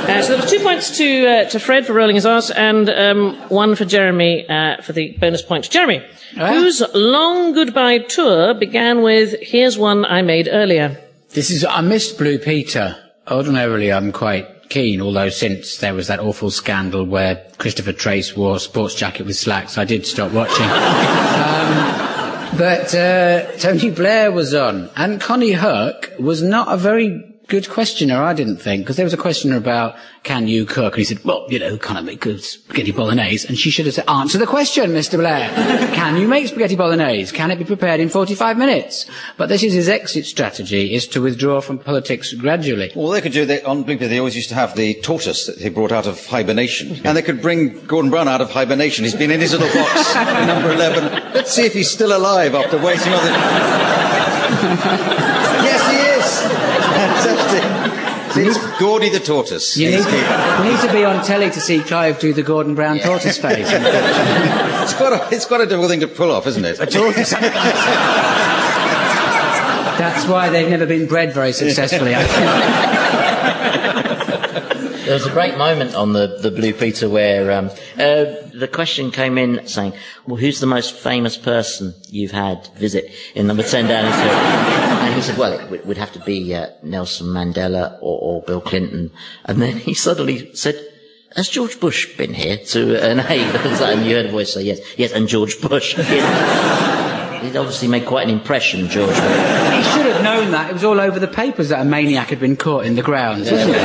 Uh, 0.05 0.21
so 0.21 0.29
there 0.35 0.43
was 0.43 0.51
two 0.51 0.61
points 0.61 0.99
to 0.99 1.27
uh, 1.27 1.45
to 1.49 1.59
Fred 1.59 1.87
for 1.87 1.95
rolling 1.95 2.15
his 2.15 2.27
arse, 2.27 2.51
and 2.51 2.91
um, 2.91 3.35
one 3.49 3.75
for 3.75 3.87
Jeremy 3.87 4.47
uh, 4.47 4.83
for 4.83 4.93
the 4.93 5.17
bonus 5.19 5.41
point. 5.41 5.71
Jeremy, 5.71 6.05
Ah. 6.37 6.53
whose 6.53 6.83
long 6.93 7.55
goodbye 7.55 7.99
tour 7.99 8.53
began 8.53 9.01
with 9.03 9.35
"Here's 9.41 9.79
one 9.79 10.05
I 10.05 10.21
made 10.21 10.47
earlier." 10.53 11.01
This 11.31 11.51
is, 11.51 11.65
I 11.65 11.81
missed 11.81 12.19
Blue 12.19 12.39
Peter. 12.39 13.04
Ordinarily, 13.31 13.91
I'm 13.91 14.13
quite 14.13 14.69
keen, 14.69 15.01
although 15.01 15.31
since 15.31 15.79
there 15.79 15.95
was 15.95 16.09
that 16.09 16.21
awful 16.21 16.51
scandal 16.51 17.05
where 17.07 17.43
Christopher 17.59 17.93
Trace 17.93 18.37
wore 18.37 18.57
a 18.57 18.61
sports 18.61 18.95
jacket 18.95 19.25
with 19.25 19.37
slacks, 19.37 19.79
I 19.79 19.85
did 19.85 20.07
stop 20.07 20.33
watching. 20.33 20.67
um, 20.67 22.59
but 22.59 22.95
uh, 22.95 23.51
Tony 23.57 23.91
Blair 23.91 24.31
was 24.31 24.53
on, 24.53 24.91
and 24.97 25.21
Konnie 25.21 25.57
Huq 25.57 26.21
was 26.21 26.43
not 26.43 26.73
a 26.73 26.77
very 26.77 27.34
good 27.49 27.69
questioner, 27.69 28.23
I 28.23 28.33
didn't 28.33 28.57
think, 28.57 28.83
because 28.83 28.97
there 28.97 29.05
was 29.05 29.13
a 29.13 29.19
questioner 29.19 29.57
about, 29.57 29.97
can 30.23 30.49
you 30.49 30.65
cook? 30.65 30.95
And 30.95 30.99
he 30.99 31.05
said, 31.05 31.23
well, 31.25 31.47
you 31.49 31.59
know, 31.59 31.77
can 31.77 31.97
I 31.97 32.01
make 32.01 32.21
good 32.21 32.43
spaghetti 32.43 32.93
bolognese? 32.93 33.47
And 33.47 33.59
she 33.59 33.71
should 33.71 33.85
have 33.87 33.95
said, 33.95 34.09
answer 34.09 34.39
the 34.39 34.47
question, 34.47 34.91
Mr. 34.93 35.19
Blair. 35.19 35.51
can 35.95 36.17
you 36.17 36.27
make 36.27 36.49
spaghetti 36.49 36.77
bolognese? 36.77 37.35
Can 37.35 37.51
it 37.51 37.59
be 37.59 37.65
prepared 37.65 38.01
in 38.01 38.09
45 38.09 38.57
minutes? 38.57 39.07
But 39.37 39.49
this 39.49 39.63
is 39.63 39.75
his 39.75 39.89
exit 39.89 40.25
strategy, 40.25 40.95
is 40.95 41.07
to 41.09 41.21
withdraw 41.21 41.61
from 41.61 41.79
politics 41.79 42.33
gradually. 42.33 42.91
Well, 42.95 43.11
they 43.11 43.21
could 43.21 43.33
do 43.33 43.45
they, 43.45 43.63
on 43.63 43.83
Bloomsbury. 43.83 44.09
They 44.09 44.19
always 44.19 44.37
used 44.37 44.49
to 44.49 44.55
have 44.55 44.75
the 44.75 44.95
tortoise 45.03 45.47
that 45.47 45.59
they 45.59 45.69
brought 45.69 45.93
out 45.93 46.07
of 46.07 46.25
hibernation, 46.27 47.01
and 47.05 47.17
they 47.17 47.23
could 47.23 47.43
bring 47.43 47.85
Gordon 47.87 48.11
Brown 48.11 48.29
out 48.29 48.41
of 48.41 48.51
hibernation. 48.51 49.05
He's 49.05 49.15
been 49.15 49.31
in 49.31 49.41
his 49.41 49.53
little 49.53 49.69
box, 49.69 50.15
number 50.47 50.73
eleven. 50.73 51.05
Let's 51.35 51.53
see 51.53 51.67
if 51.67 51.75
he's 51.75 51.91
still 51.91 52.17
alive 52.17 52.55
after 52.55 52.79
waiting 52.79 53.13
on 53.13 53.25
the. 53.25 53.31
yes, 55.65 55.91
he 55.91 55.97
is. 55.97 56.41
Fantastic. 56.95 57.35
See, 57.51 58.15
It's 58.37 58.81
Gordy 58.81 59.11
the 59.11 59.21
tortoise. 59.21 59.77
You 59.77 59.91
need, 59.91 60.03
to, 60.05 60.11
you 60.11 60.65
need 60.73 60.81
to 60.81 60.93
be 60.93 61.05
on 61.05 61.25
telly 61.25 61.51
to 61.51 61.61
see 61.61 61.81
Clive 61.81 62.19
do 62.19 62.33
the 62.33 62.43
Gordon 62.43 62.75
Brown 62.75 62.99
tortoise 62.99 63.39
face. 63.43 63.69
It's 63.71 64.95
quite 64.95 65.13
a 65.13 65.29
it's 65.35 65.47
quite 65.47 65.61
a 65.61 65.67
difficult 65.67 65.91
thing 65.91 66.01
to 66.01 66.09
pull 66.09 66.31
off, 66.31 66.47
isn't 66.47 66.65
it? 66.65 66.81
A 66.81 66.87
tortoise. 66.87 67.31
That's 69.97 70.27
why 70.27 70.51
they've 70.51 70.69
never 70.69 70.87
been 70.87 71.07
bred 71.07 71.33
very 71.33 71.53
successfully. 71.53 72.15
I 72.15 72.25
think. 72.25 73.05
There 75.05 75.13
was 75.13 75.27
a 75.27 75.31
great 75.31 75.59
moment 75.59 75.95
on 75.95 76.15
the, 76.15 76.39
the 76.41 76.51
Blue 76.51 76.73
Peter 76.73 77.11
where 77.11 77.53
um, 77.53 77.67
uh, 77.99 78.25
the 78.55 78.69
question 78.73 79.11
came 79.11 79.37
in 79.37 79.67
saying, 79.67 79.93
well, 80.27 80.37
who's 80.37 80.61
the 80.61 80.67
most 80.67 80.95
famous 80.95 81.37
person 81.37 81.93
you've 82.09 82.31
had 82.31 82.67
visit 82.77 83.13
in 83.35 83.47
number 83.47 83.63
10 83.63 83.87
Downing 83.87 84.13
Street? 84.13 85.04
And 85.15 85.23
he 85.23 85.29
said, 85.29 85.39
well, 85.39 85.53
it 85.53 85.71
would, 85.71 85.87
would 85.87 85.97
have 85.97 86.11
to 86.15 86.19
be 86.19 86.53
uh, 86.53 86.71
Nelson 86.83 87.29
Mandela 87.29 87.99
or, 88.01 88.19
or 88.21 88.43
Bill 88.43 88.61
Clinton. 88.61 89.13
And 89.45 89.63
then 89.63 89.77
he 89.77 89.95
suddenly 90.07 90.53
said, 90.57 90.75
has 91.37 91.49
George 91.49 91.79
Bush 91.79 92.17
been 92.17 92.35
here 92.35 92.57
to 92.57 93.01
an 93.01 93.21
aid? 93.21 93.55
And 93.81 94.05
you 94.05 94.17
heard 94.17 94.27
a 94.27 94.33
voice 94.33 94.55
say, 94.55 94.65
yes, 94.65 94.81
yes, 94.99 95.13
and 95.13 95.29
George 95.29 95.61
Bush. 95.61 95.95
It 97.45 97.57
obviously 97.57 97.89
made 97.89 98.07
quite 98.07 98.27
an 98.27 98.33
impression, 98.33 98.89
George. 98.89 99.11
He 99.15 99.15
should 99.15 100.07
have 100.07 100.25
known 100.25 100.53
that. 100.53 100.71
It 100.71 100.73
was 100.73 100.83
all 100.83 100.99
over 100.99 101.19
the 101.21 101.29
papers 101.29 101.69
that 101.69 101.81
a 101.83 101.85
maniac 101.85 102.31
had 102.31 102.41
been 102.41 102.57
caught 102.57 102.87
in 102.87 102.97
the 102.97 103.03
grounds, 103.03 103.51
wasn't 103.51 103.77
it? 103.77 103.83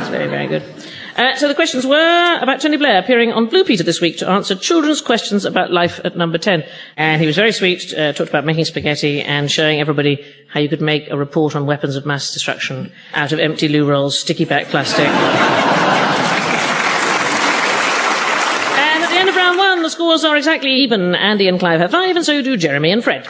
It's 0.00 0.10
very, 0.10 0.28
very 0.28 0.46
good. 0.46 0.81
Uh, 1.16 1.36
so 1.36 1.46
the 1.46 1.54
questions 1.54 1.86
were 1.86 2.38
about 2.40 2.60
Tony 2.60 2.78
Blair 2.78 2.98
appearing 2.98 3.32
on 3.32 3.46
Blue 3.46 3.64
Peter 3.64 3.82
this 3.82 4.00
week 4.00 4.16
to 4.18 4.28
answer 4.28 4.54
children's 4.54 5.02
questions 5.02 5.44
about 5.44 5.70
life 5.70 6.00
at 6.04 6.16
number 6.16 6.38
10. 6.38 6.64
And 6.96 7.20
he 7.20 7.26
was 7.26 7.36
very 7.36 7.52
sweet, 7.52 7.92
uh, 7.92 8.14
talked 8.14 8.30
about 8.30 8.46
making 8.46 8.64
spaghetti 8.64 9.20
and 9.20 9.50
showing 9.50 9.78
everybody 9.78 10.24
how 10.48 10.60
you 10.60 10.70
could 10.70 10.80
make 10.80 11.10
a 11.10 11.16
report 11.16 11.54
on 11.54 11.66
weapons 11.66 11.96
of 11.96 12.06
mass 12.06 12.32
destruction 12.32 12.92
out 13.14 13.32
of 13.32 13.38
empty 13.38 13.68
loo 13.68 13.86
rolls, 13.86 14.18
sticky 14.18 14.46
back 14.46 14.68
plastic. 14.68 15.06
and 15.06 15.14
at 19.04 19.10
the 19.10 19.16
end 19.16 19.28
of 19.28 19.36
round 19.36 19.58
one, 19.58 19.82
the 19.82 19.90
scores 19.90 20.24
are 20.24 20.36
exactly 20.36 20.72
even. 20.72 21.14
Andy 21.14 21.46
and 21.46 21.58
Clive 21.58 21.80
have 21.80 21.90
five, 21.90 22.16
and 22.16 22.24
so 22.24 22.40
do 22.40 22.56
Jeremy 22.56 22.90
and 22.90 23.04
Fred. 23.04 23.26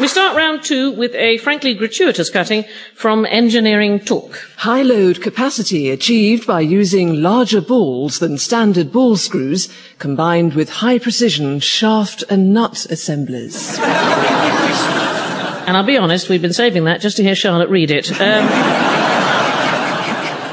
We 0.00 0.06
start 0.06 0.36
round 0.36 0.62
two 0.62 0.92
with 0.92 1.14
a 1.16 1.38
frankly 1.38 1.74
gratuitous 1.74 2.30
cutting 2.30 2.64
from 2.94 3.26
Engineering 3.26 3.98
Talk. 3.98 4.38
High 4.58 4.82
load 4.82 5.20
capacity 5.20 5.90
achieved 5.90 6.46
by 6.46 6.60
using 6.60 7.20
larger 7.20 7.60
balls 7.60 8.20
than 8.20 8.38
standard 8.38 8.92
ball 8.92 9.16
screws 9.16 9.68
combined 9.98 10.54
with 10.54 10.70
high 10.70 10.98
precision 11.00 11.58
shaft 11.58 12.22
and 12.30 12.54
nut 12.54 12.86
assemblers. 12.90 13.76
And 13.78 15.76
I'll 15.76 15.82
be 15.82 15.98
honest, 15.98 16.28
we've 16.28 16.42
been 16.42 16.52
saving 16.52 16.84
that 16.84 17.00
just 17.00 17.16
to 17.16 17.24
hear 17.24 17.34
Charlotte 17.34 17.68
read 17.68 17.90
it. 17.90 18.08
Um, 18.20 18.48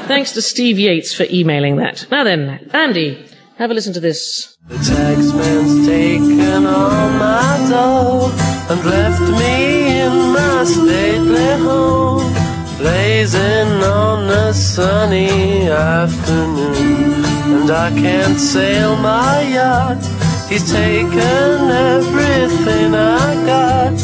thanks 0.08 0.32
to 0.32 0.42
Steve 0.42 0.78
Yates 0.78 1.14
for 1.14 1.24
emailing 1.30 1.76
that. 1.76 2.06
Now 2.10 2.24
then, 2.24 2.68
Andy, 2.72 3.24
have 3.56 3.70
a 3.70 3.74
listen 3.74 3.92
to 3.94 4.00
this. 4.00 4.56
The 4.68 4.76
taxman's 4.76 5.86
taken 5.86 6.66
all 6.66 7.08
my 7.18 7.66
dough 7.70 8.30
and 8.70 8.84
left 8.84 9.20
me 9.40 10.00
in 10.00 10.12
my 10.32 10.64
stately 10.64 11.52
home, 11.64 12.32
blazing 12.76 13.82
on 13.82 14.28
a 14.28 14.52
sunny 14.52 15.68
afternoon. 15.68 17.24
And 17.56 17.70
I 17.70 17.90
can't 17.90 18.38
sail 18.38 18.96
my 18.96 19.42
yacht, 19.42 20.04
he's 20.50 20.70
taken 20.70 21.70
everything 21.70 22.94
I 22.94 23.34
got. 23.46 23.94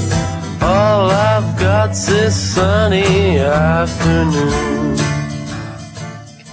All 0.63 1.11
I've 1.11 1.61
got's 1.61 2.07
this 2.07 2.55
sunny 2.55 3.39
afternoon. 3.39 4.82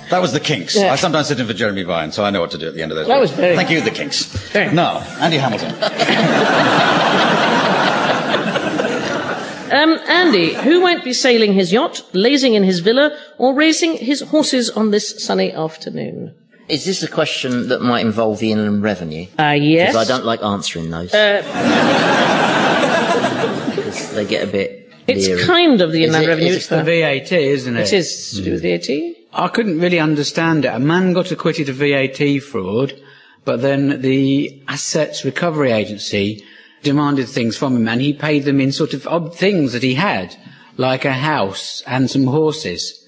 That 0.09 0.21
was 0.21 0.31
the 0.33 0.39
Kinks. 0.39 0.75
Yeah. 0.75 0.91
I 0.91 0.95
sometimes 0.95 1.27
sit 1.27 1.39
in 1.39 1.45
for 1.47 1.53
Jeremy 1.53 1.83
Vine, 1.83 2.11
so 2.11 2.23
I 2.25 2.29
know 2.31 2.41
what 2.41 2.51
to 2.51 2.57
do 2.57 2.67
at 2.67 2.73
the 2.73 2.81
end 2.81 2.91
of 2.91 2.97
those. 2.97 3.07
That 3.07 3.19
was 3.19 3.31
very 3.31 3.55
Thank 3.55 3.69
you, 3.69 3.81
the 3.81 3.91
Kinks. 3.91 4.23
Very 4.51 4.73
Now, 4.73 4.99
Andy 5.19 5.37
Hamilton. 5.37 5.75
Um, 9.71 9.99
Andy, 10.07 10.55
who 10.55 10.81
won't 10.81 11.03
be 11.03 11.13
sailing 11.13 11.53
his 11.53 11.71
yacht, 11.71 12.01
lazing 12.13 12.55
in 12.55 12.63
his 12.63 12.79
villa, 12.79 13.15
or 13.37 13.53
racing 13.53 13.97
his 13.97 14.21
horses 14.21 14.71
on 14.71 14.89
this 14.89 15.23
sunny 15.23 15.51
afternoon? 15.53 16.33
Is 16.67 16.85
this 16.85 17.03
a 17.03 17.07
question 17.07 17.67
that 17.69 17.79
might 17.79 18.03
involve 18.03 18.39
the 18.39 18.51
Inland 18.51 18.81
Revenue? 18.81 19.27
Uh, 19.37 19.51
yes. 19.51 19.91
Because 19.91 20.09
I 20.09 20.11
don't 20.11 20.25
like 20.25 20.41
answering 20.41 20.89
those. 20.89 21.11
Because 23.75 24.11
they 24.15 24.25
get 24.25 24.47
a 24.47 24.51
bit. 24.51 24.91
It's 25.05 25.27
leery. 25.27 25.43
kind 25.43 25.81
of 25.81 25.91
the 25.91 26.03
Inland 26.03 26.25
it- 26.25 26.29
Revenue. 26.29 26.49
is 26.49 26.55
It's 26.57 26.67
The 26.67 26.79
for- 26.79 26.83
VAT, 26.85 27.31
isn't 27.31 27.77
it? 27.77 27.81
it 27.81 27.93
is 27.93 28.31
to 28.37 28.41
do 28.43 28.51
with 28.53 28.63
VAT. 28.63 28.89
I 29.33 29.47
couldn't 29.47 29.79
really 29.79 29.99
understand 29.99 30.65
it. 30.65 30.69
A 30.73 30.79
man 30.79 31.13
got 31.13 31.31
acquitted 31.31 31.69
of 31.69 31.75
VAT 31.75 32.41
fraud, 32.41 32.99
but 33.45 33.61
then 33.61 34.01
the 34.01 34.61
Assets 34.67 35.23
Recovery 35.23 35.71
Agency 35.71 36.43
demanded 36.81 37.27
things 37.27 37.55
from 37.55 37.75
him, 37.75 37.87
and 37.87 38.01
he 38.01 38.13
paid 38.13 38.45
them 38.45 38.59
in 38.59 38.71
sort 38.71 38.93
of 38.93 39.07
odd 39.07 39.35
things 39.35 39.73
that 39.73 39.83
he 39.83 39.95
had, 39.95 40.35
like 40.77 41.05
a 41.05 41.13
house 41.13 41.83
and 41.85 42.09
some 42.09 42.25
horses. 42.25 43.05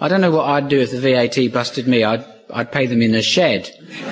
I 0.00 0.08
don't 0.08 0.20
know 0.20 0.30
what 0.30 0.48
I'd 0.48 0.68
do 0.68 0.80
if 0.80 0.90
the 0.90 1.00
VAT 1.00 1.52
busted 1.52 1.86
me. 1.86 2.04
I'd, 2.04 2.24
I'd 2.50 2.72
pay 2.72 2.86
them 2.86 3.02
in 3.02 3.14
a 3.14 3.22
shed. 3.22 3.70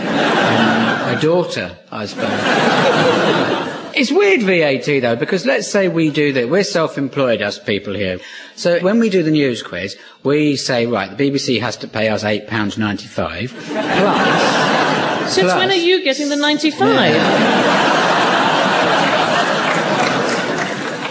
Um, 0.46 1.16
a 1.16 1.20
daughter, 1.20 1.76
I 1.90 2.06
suppose. 2.06 3.75
It's 3.98 4.12
weird 4.12 4.42
VAT 4.42 5.00
though, 5.00 5.16
because 5.16 5.46
let's 5.46 5.66
say 5.66 5.88
we 5.88 6.10
do 6.10 6.32
that. 6.34 6.50
We're 6.50 6.64
self-employed, 6.64 7.40
us 7.40 7.58
people 7.58 7.94
here. 7.94 8.18
So 8.54 8.78
when 8.80 8.98
we 9.00 9.08
do 9.08 9.22
the 9.22 9.30
news 9.30 9.62
quiz, 9.62 9.96
we 10.22 10.56
say, 10.56 10.86
right, 10.86 11.16
the 11.16 11.30
BBC 11.30 11.60
has 11.60 11.76
to 11.78 11.88
pay 11.88 12.08
us 12.10 12.22
£8.95 12.22 13.48
plus. 13.48 15.32
Since 15.32 15.46
Plus- 15.46 15.56
when 15.58 15.70
are 15.70 15.74
you 15.74 16.04
getting 16.04 16.28
the 16.28 16.36
95? 16.36 17.14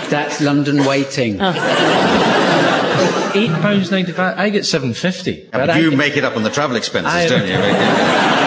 That's 0.10 0.40
London 0.40 0.86
waiting. 0.86 1.40
Oh. 1.42 3.32
Eight 3.34 3.50
pounds 3.62 3.90
ninety-five. 3.92 4.38
I 4.38 4.50
get 4.50 4.66
seven 4.66 4.94
fifty. 4.94 5.50
But 5.52 5.82
you 5.82 5.92
make 5.92 6.16
it 6.16 6.24
up 6.24 6.38
on 6.38 6.44
the 6.44 6.50
travel 6.50 6.78
expenses, 6.78 7.12
I- 7.14 7.28
don't 7.28 7.48
you? 7.48 7.58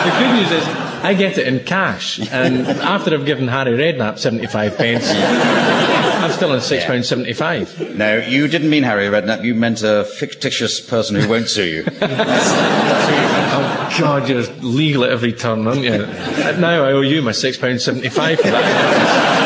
The 0.00 0.10
good 0.18 0.32
news 0.34 0.50
is 0.52 0.89
I 1.02 1.14
get 1.14 1.38
it 1.38 1.46
in 1.46 1.60
cash, 1.60 2.20
and 2.30 2.66
after 2.66 3.14
I've 3.14 3.24
given 3.26 3.48
Harry 3.48 3.72
Redknapp 3.72 4.18
seventy-five 4.18 4.76
pence, 4.76 5.08
I'm 5.08 6.30
still 6.32 6.52
on 6.52 6.60
six 6.60 6.84
pounds 6.84 7.08
seventy-five. 7.08 7.96
no, 7.96 8.18
you 8.18 8.48
didn't 8.48 8.70
mean 8.70 8.82
Harry 8.82 9.06
Redknapp. 9.06 9.42
You 9.44 9.54
meant 9.54 9.82
a 9.82 10.04
fictitious 10.04 10.80
person 10.80 11.16
who 11.16 11.28
won't 11.28 11.48
sue 11.48 11.64
you. 11.64 11.84
Oh 13.52 13.96
God, 13.98 14.28
you're 14.28 14.42
legal 14.62 15.02
at 15.04 15.10
every 15.10 15.32
turn, 15.32 15.66
aren't 15.66 15.80
you? 15.80 16.06
Now 16.60 16.84
I 16.84 16.92
owe 16.92 17.00
you 17.00 17.20
my 17.22 17.32
six 17.32 17.56
pounds 17.56 17.82
seventy-five 17.84 18.38
for 18.38 18.50
that. 18.50 19.40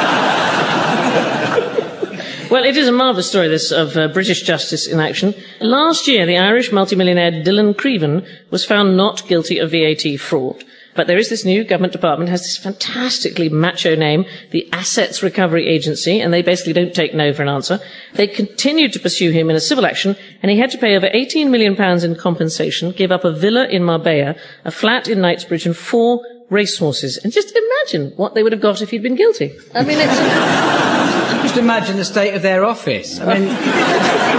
Well, 2.51 2.65
it 2.65 2.77
is 2.77 2.87
a 2.87 2.93
marvellous 2.93 3.29
story, 3.29 3.49
this, 3.49 3.73
of 3.73 3.97
uh, 3.97 4.09
British 4.09 4.43
justice 4.43 4.87
in 4.87 5.01
action. 5.01 5.35
Last 5.61 6.07
year, 6.07 6.25
the 6.27 6.37
Irish 6.39 6.71
multimillionaire 6.71 7.43
Dylan 7.43 7.77
Creven 7.77 8.25
was 8.51 8.65
found 8.65 8.97
not 8.97 9.27
guilty 9.27 9.59
of 9.59 9.73
VAT 9.73 10.21
fraud. 10.21 10.63
But 10.95 11.07
there 11.07 11.19
is 11.19 11.29
this 11.29 11.45
new 11.45 11.65
government 11.65 11.93
department, 11.93 12.31
has 12.31 12.43
this 12.43 12.57
fantastically 12.57 13.49
macho 13.49 13.95
name, 13.95 14.25
the 14.51 14.69
Assets 14.73 15.23
Recovery 15.23 15.67
Agency, 15.67 16.21
and 16.21 16.33
they 16.33 16.43
basically 16.43 16.73
don't 16.73 16.95
take 16.95 17.15
no 17.15 17.33
for 17.33 17.43
an 17.43 17.49
answer. 17.49 17.81
They 18.15 18.27
continued 18.27 18.93
to 18.93 19.01
pursue 19.01 19.31
him 19.31 19.51
in 19.51 19.57
a 19.57 19.61
civil 19.61 19.87
action, 19.87 20.17
and 20.43 20.51
he 20.51 20.59
had 20.59 20.71
to 20.71 20.79
pay 20.79 20.97
over 20.97 21.09
18 21.13 21.51
million 21.51 21.77
pounds 21.77 22.05
in 22.05 22.15
compensation, 22.15 22.93
give 22.93 23.11
up 23.11 23.25
a 23.25 23.33
villa 23.33 23.67
in 23.67 23.85
Marbella, 23.85 24.37
a 24.65 24.71
flat 24.71 25.09
in 25.09 25.21
Knightsbridge, 25.21 25.67
and 25.67 25.77
four 25.77 26.23
racehorses. 26.51 27.17
And 27.19 27.33
just 27.33 27.57
imagine 27.57 28.13
what 28.17 28.35
they 28.35 28.43
would 28.43 28.53
have 28.53 28.61
got 28.61 28.83
if 28.83 28.91
he'd 28.91 29.03
been 29.03 29.17
guilty. 29.17 29.53
I 29.75 29.83
mean, 29.85 29.99
it's... 30.01 31.43
Just 31.43 31.57
imagine 31.57 31.97
the 31.97 32.05
state 32.05 32.35
of 32.35 32.43
their 32.43 32.65
office. 32.65 33.21
I 33.21 33.39
mean, 33.39 33.49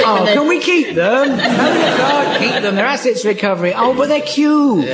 oh, 0.00 0.24
can 0.32 0.48
we 0.48 0.60
keep 0.60 0.94
them? 0.94 1.28
No, 1.36 1.72
you 1.72 1.96
can't 1.96 2.38
keep 2.42 2.62
them. 2.62 2.74
They're 2.76 2.86
assets 2.86 3.24
recovery. 3.24 3.72
Oh, 3.74 3.94
but 3.94 4.08
they're 4.08 4.20
cute. 4.22 4.86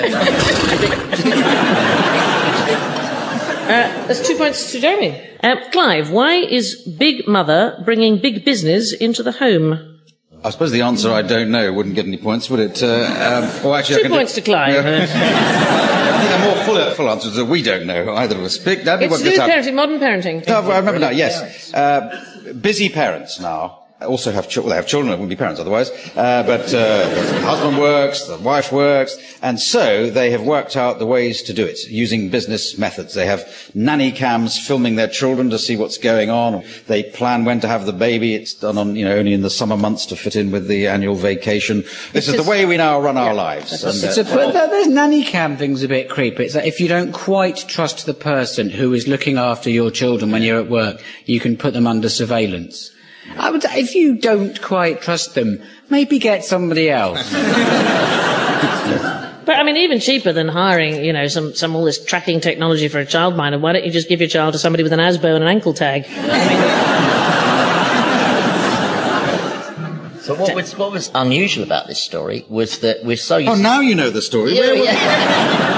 That's 3.68 4.26
two 4.26 4.36
points 4.36 4.72
to 4.72 4.80
Jeremy. 4.80 5.20
Uh, 5.42 5.56
Clive, 5.70 6.10
why 6.10 6.34
is 6.34 6.74
Big 6.98 7.28
Mother 7.28 7.80
bringing 7.84 8.18
big 8.18 8.44
business 8.44 8.92
into 8.94 9.22
the 9.22 9.32
home? 9.32 10.00
I 10.44 10.50
suppose 10.50 10.70
the 10.70 10.82
answer 10.82 11.10
I 11.12 11.22
don't 11.22 11.50
know 11.50 11.72
wouldn't 11.72 11.96
get 11.96 12.06
any 12.06 12.16
points, 12.16 12.48
would 12.48 12.60
it? 12.60 12.80
Uh, 12.82 12.86
um, 12.86 13.66
or 13.66 13.76
actually, 13.76 13.96
I 13.96 13.98
Two 13.98 14.02
can 14.04 14.12
points 14.12 14.34
to 14.34 14.40
Clive. 14.40 14.76
I 14.86 15.06
think 15.06 16.40
a 16.40 16.44
more 16.44 16.64
full, 16.64 16.90
full 16.94 17.10
answer 17.10 17.28
is 17.28 17.34
that 17.36 17.46
we 17.46 17.62
don't 17.62 17.86
know 17.86 18.14
either 18.14 18.36
of 18.36 18.42
us. 18.42 18.56
Big, 18.58 18.84
that'd 18.84 19.00
be 19.00 19.06
It's 19.06 19.12
what 19.12 19.18
to 19.18 19.24
do 19.24 19.30
gets 19.30 19.42
with 19.42 19.50
out. 19.50 19.64
parenting, 19.64 19.74
modern 19.74 19.98
parenting. 19.98 20.46
No, 20.46 20.60
I 20.70 20.78
remember 20.78 21.00
now, 21.00 21.10
yes. 21.10 21.72
Uh, 21.74 22.52
busy 22.60 22.88
parents 22.88 23.40
now 23.40 23.77
also 24.06 24.30
have 24.32 24.48
children. 24.48 24.68
Well, 24.68 24.70
they 24.70 24.76
have 24.76 24.86
children, 24.86 25.10
they 25.10 25.16
wouldn't 25.16 25.30
be 25.30 25.36
parents 25.36 25.60
otherwise. 25.60 25.90
Uh, 26.16 26.42
but 26.44 26.66
uh, 26.72 27.08
the 27.08 27.40
husband 27.42 27.78
works, 27.78 28.26
the 28.26 28.38
wife 28.38 28.70
works, 28.70 29.16
and 29.42 29.58
so 29.58 30.08
they 30.10 30.30
have 30.30 30.42
worked 30.42 30.76
out 30.76 30.98
the 30.98 31.06
ways 31.06 31.42
to 31.42 31.52
do 31.52 31.64
it 31.64 31.78
using 31.88 32.28
business 32.28 32.78
methods. 32.78 33.14
They 33.14 33.26
have 33.26 33.44
nanny 33.74 34.12
cams 34.12 34.58
filming 34.58 34.96
their 34.96 35.08
children 35.08 35.50
to 35.50 35.58
see 35.58 35.76
what's 35.76 35.98
going 35.98 36.30
on. 36.30 36.64
They 36.86 37.02
plan 37.02 37.44
when 37.44 37.60
to 37.60 37.68
have 37.68 37.86
the 37.86 37.92
baby. 37.92 38.34
It's 38.34 38.54
done 38.54 38.78
on, 38.78 38.94
you 38.94 39.04
know, 39.04 39.16
only 39.16 39.32
in 39.32 39.42
the 39.42 39.50
summer 39.50 39.76
months 39.76 40.06
to 40.06 40.16
fit 40.16 40.36
in 40.36 40.50
with 40.50 40.68
the 40.68 40.86
annual 40.86 41.16
vacation. 41.16 41.84
This 42.12 42.28
is 42.28 42.36
the 42.36 42.48
way 42.48 42.66
we 42.66 42.76
now 42.76 43.00
run 43.00 43.16
our 43.16 43.34
lives. 43.34 43.82
And, 43.82 43.94
It's 43.94 44.18
uh, 44.18 44.20
a, 44.20 44.24
but 44.24 44.52
th- 44.52 44.70
this 44.70 44.86
nanny 44.88 45.24
cam 45.24 45.56
thing's 45.56 45.82
a 45.82 45.88
bit 45.88 46.08
creepy. 46.08 46.44
It's 46.44 46.54
like 46.54 46.66
if 46.66 46.80
you 46.80 46.88
don't 46.88 47.12
quite 47.12 47.64
trust 47.68 48.06
the 48.06 48.14
person 48.14 48.70
who 48.70 48.92
is 48.94 49.08
looking 49.08 49.38
after 49.38 49.70
your 49.70 49.90
children 49.90 50.30
when 50.30 50.42
you're 50.42 50.60
at 50.60 50.68
work, 50.70 51.02
you 51.24 51.40
can 51.40 51.56
put 51.56 51.72
them 51.74 51.86
under 51.86 52.08
surveillance. 52.08 52.92
I 53.36 53.50
would, 53.50 53.64
if 53.64 53.94
you 53.94 54.16
don't 54.16 54.60
quite 54.60 55.02
trust 55.02 55.34
them, 55.34 55.62
maybe 55.90 56.18
get 56.18 56.44
somebody 56.44 56.90
else. 56.90 57.32
But 59.48 59.56
I 59.56 59.62
mean, 59.62 59.78
even 59.78 59.98
cheaper 59.98 60.34
than 60.34 60.46
hiring, 60.46 61.02
you 61.02 61.14
know, 61.14 61.26
some, 61.26 61.54
some 61.54 61.74
all 61.74 61.84
this 61.84 62.04
tracking 62.04 62.42
technology 62.42 62.86
for 62.88 62.98
a 62.98 63.06
child 63.06 63.32
childminder. 63.32 63.58
Why 63.58 63.72
don't 63.72 63.82
you 63.82 63.90
just 63.90 64.06
give 64.06 64.20
your 64.20 64.28
child 64.28 64.52
to 64.52 64.58
somebody 64.58 64.82
with 64.82 64.92
an 64.92 65.00
ASBO 65.00 65.34
and 65.34 65.42
an 65.42 65.48
ankle 65.48 65.72
tag? 65.72 66.04
I 66.06 66.10
mean, 70.10 70.20
So 70.20 70.34
what 70.34 70.54
was, 70.54 70.76
what 70.76 70.92
was 70.92 71.10
unusual 71.14 71.64
about 71.64 71.86
this 71.86 71.98
story 71.98 72.44
was 72.50 72.80
that 72.80 73.02
we're 73.02 73.16
so 73.16 73.38
used 73.38 73.50
Oh, 73.50 73.54
now 73.54 73.80
you 73.80 73.94
know 73.94 74.10
the 74.10 74.20
story. 74.20 74.54
Yeah, 74.54 74.72
yeah. 74.72 75.77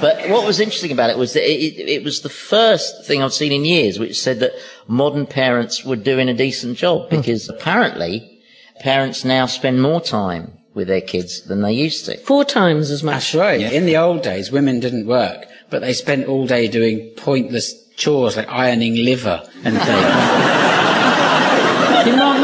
But 0.00 0.28
what 0.30 0.46
was 0.46 0.60
interesting 0.60 0.92
about 0.92 1.10
it 1.10 1.18
was 1.18 1.32
that 1.34 1.42
it, 1.50 1.78
it, 1.80 1.88
it 1.88 2.04
was 2.04 2.20
the 2.22 2.28
first 2.28 3.04
thing 3.06 3.22
I've 3.22 3.34
seen 3.34 3.52
in 3.52 3.64
years 3.64 3.98
which 3.98 4.20
said 4.20 4.40
that 4.40 4.52
modern 4.86 5.26
parents 5.26 5.84
were 5.84 5.96
doing 5.96 6.28
a 6.28 6.34
decent 6.34 6.76
job 6.78 7.08
Hmm. 7.08 7.16
because 7.16 7.48
apparently 7.48 8.40
parents 8.80 9.24
now 9.24 9.46
spend 9.46 9.82
more 9.82 10.00
time 10.00 10.52
with 10.74 10.88
their 10.88 11.00
kids 11.00 11.42
than 11.42 11.62
they 11.62 11.72
used 11.72 12.06
to. 12.06 12.16
Four 12.18 12.44
times 12.44 12.90
as 12.90 13.02
much. 13.02 13.14
That's 13.14 13.34
right. 13.34 13.60
In 13.60 13.86
the 13.86 13.96
old 13.96 14.22
days, 14.22 14.50
women 14.52 14.78
didn't 14.80 15.06
work, 15.06 15.46
but 15.68 15.80
they 15.80 15.92
spent 15.92 16.26
all 16.28 16.46
day 16.46 16.68
doing 16.68 17.10
pointless 17.16 17.74
chores 17.96 18.36
like 18.36 18.48
ironing 18.48 18.94
liver 19.04 19.42
and 19.64 19.76
things. 19.76 19.84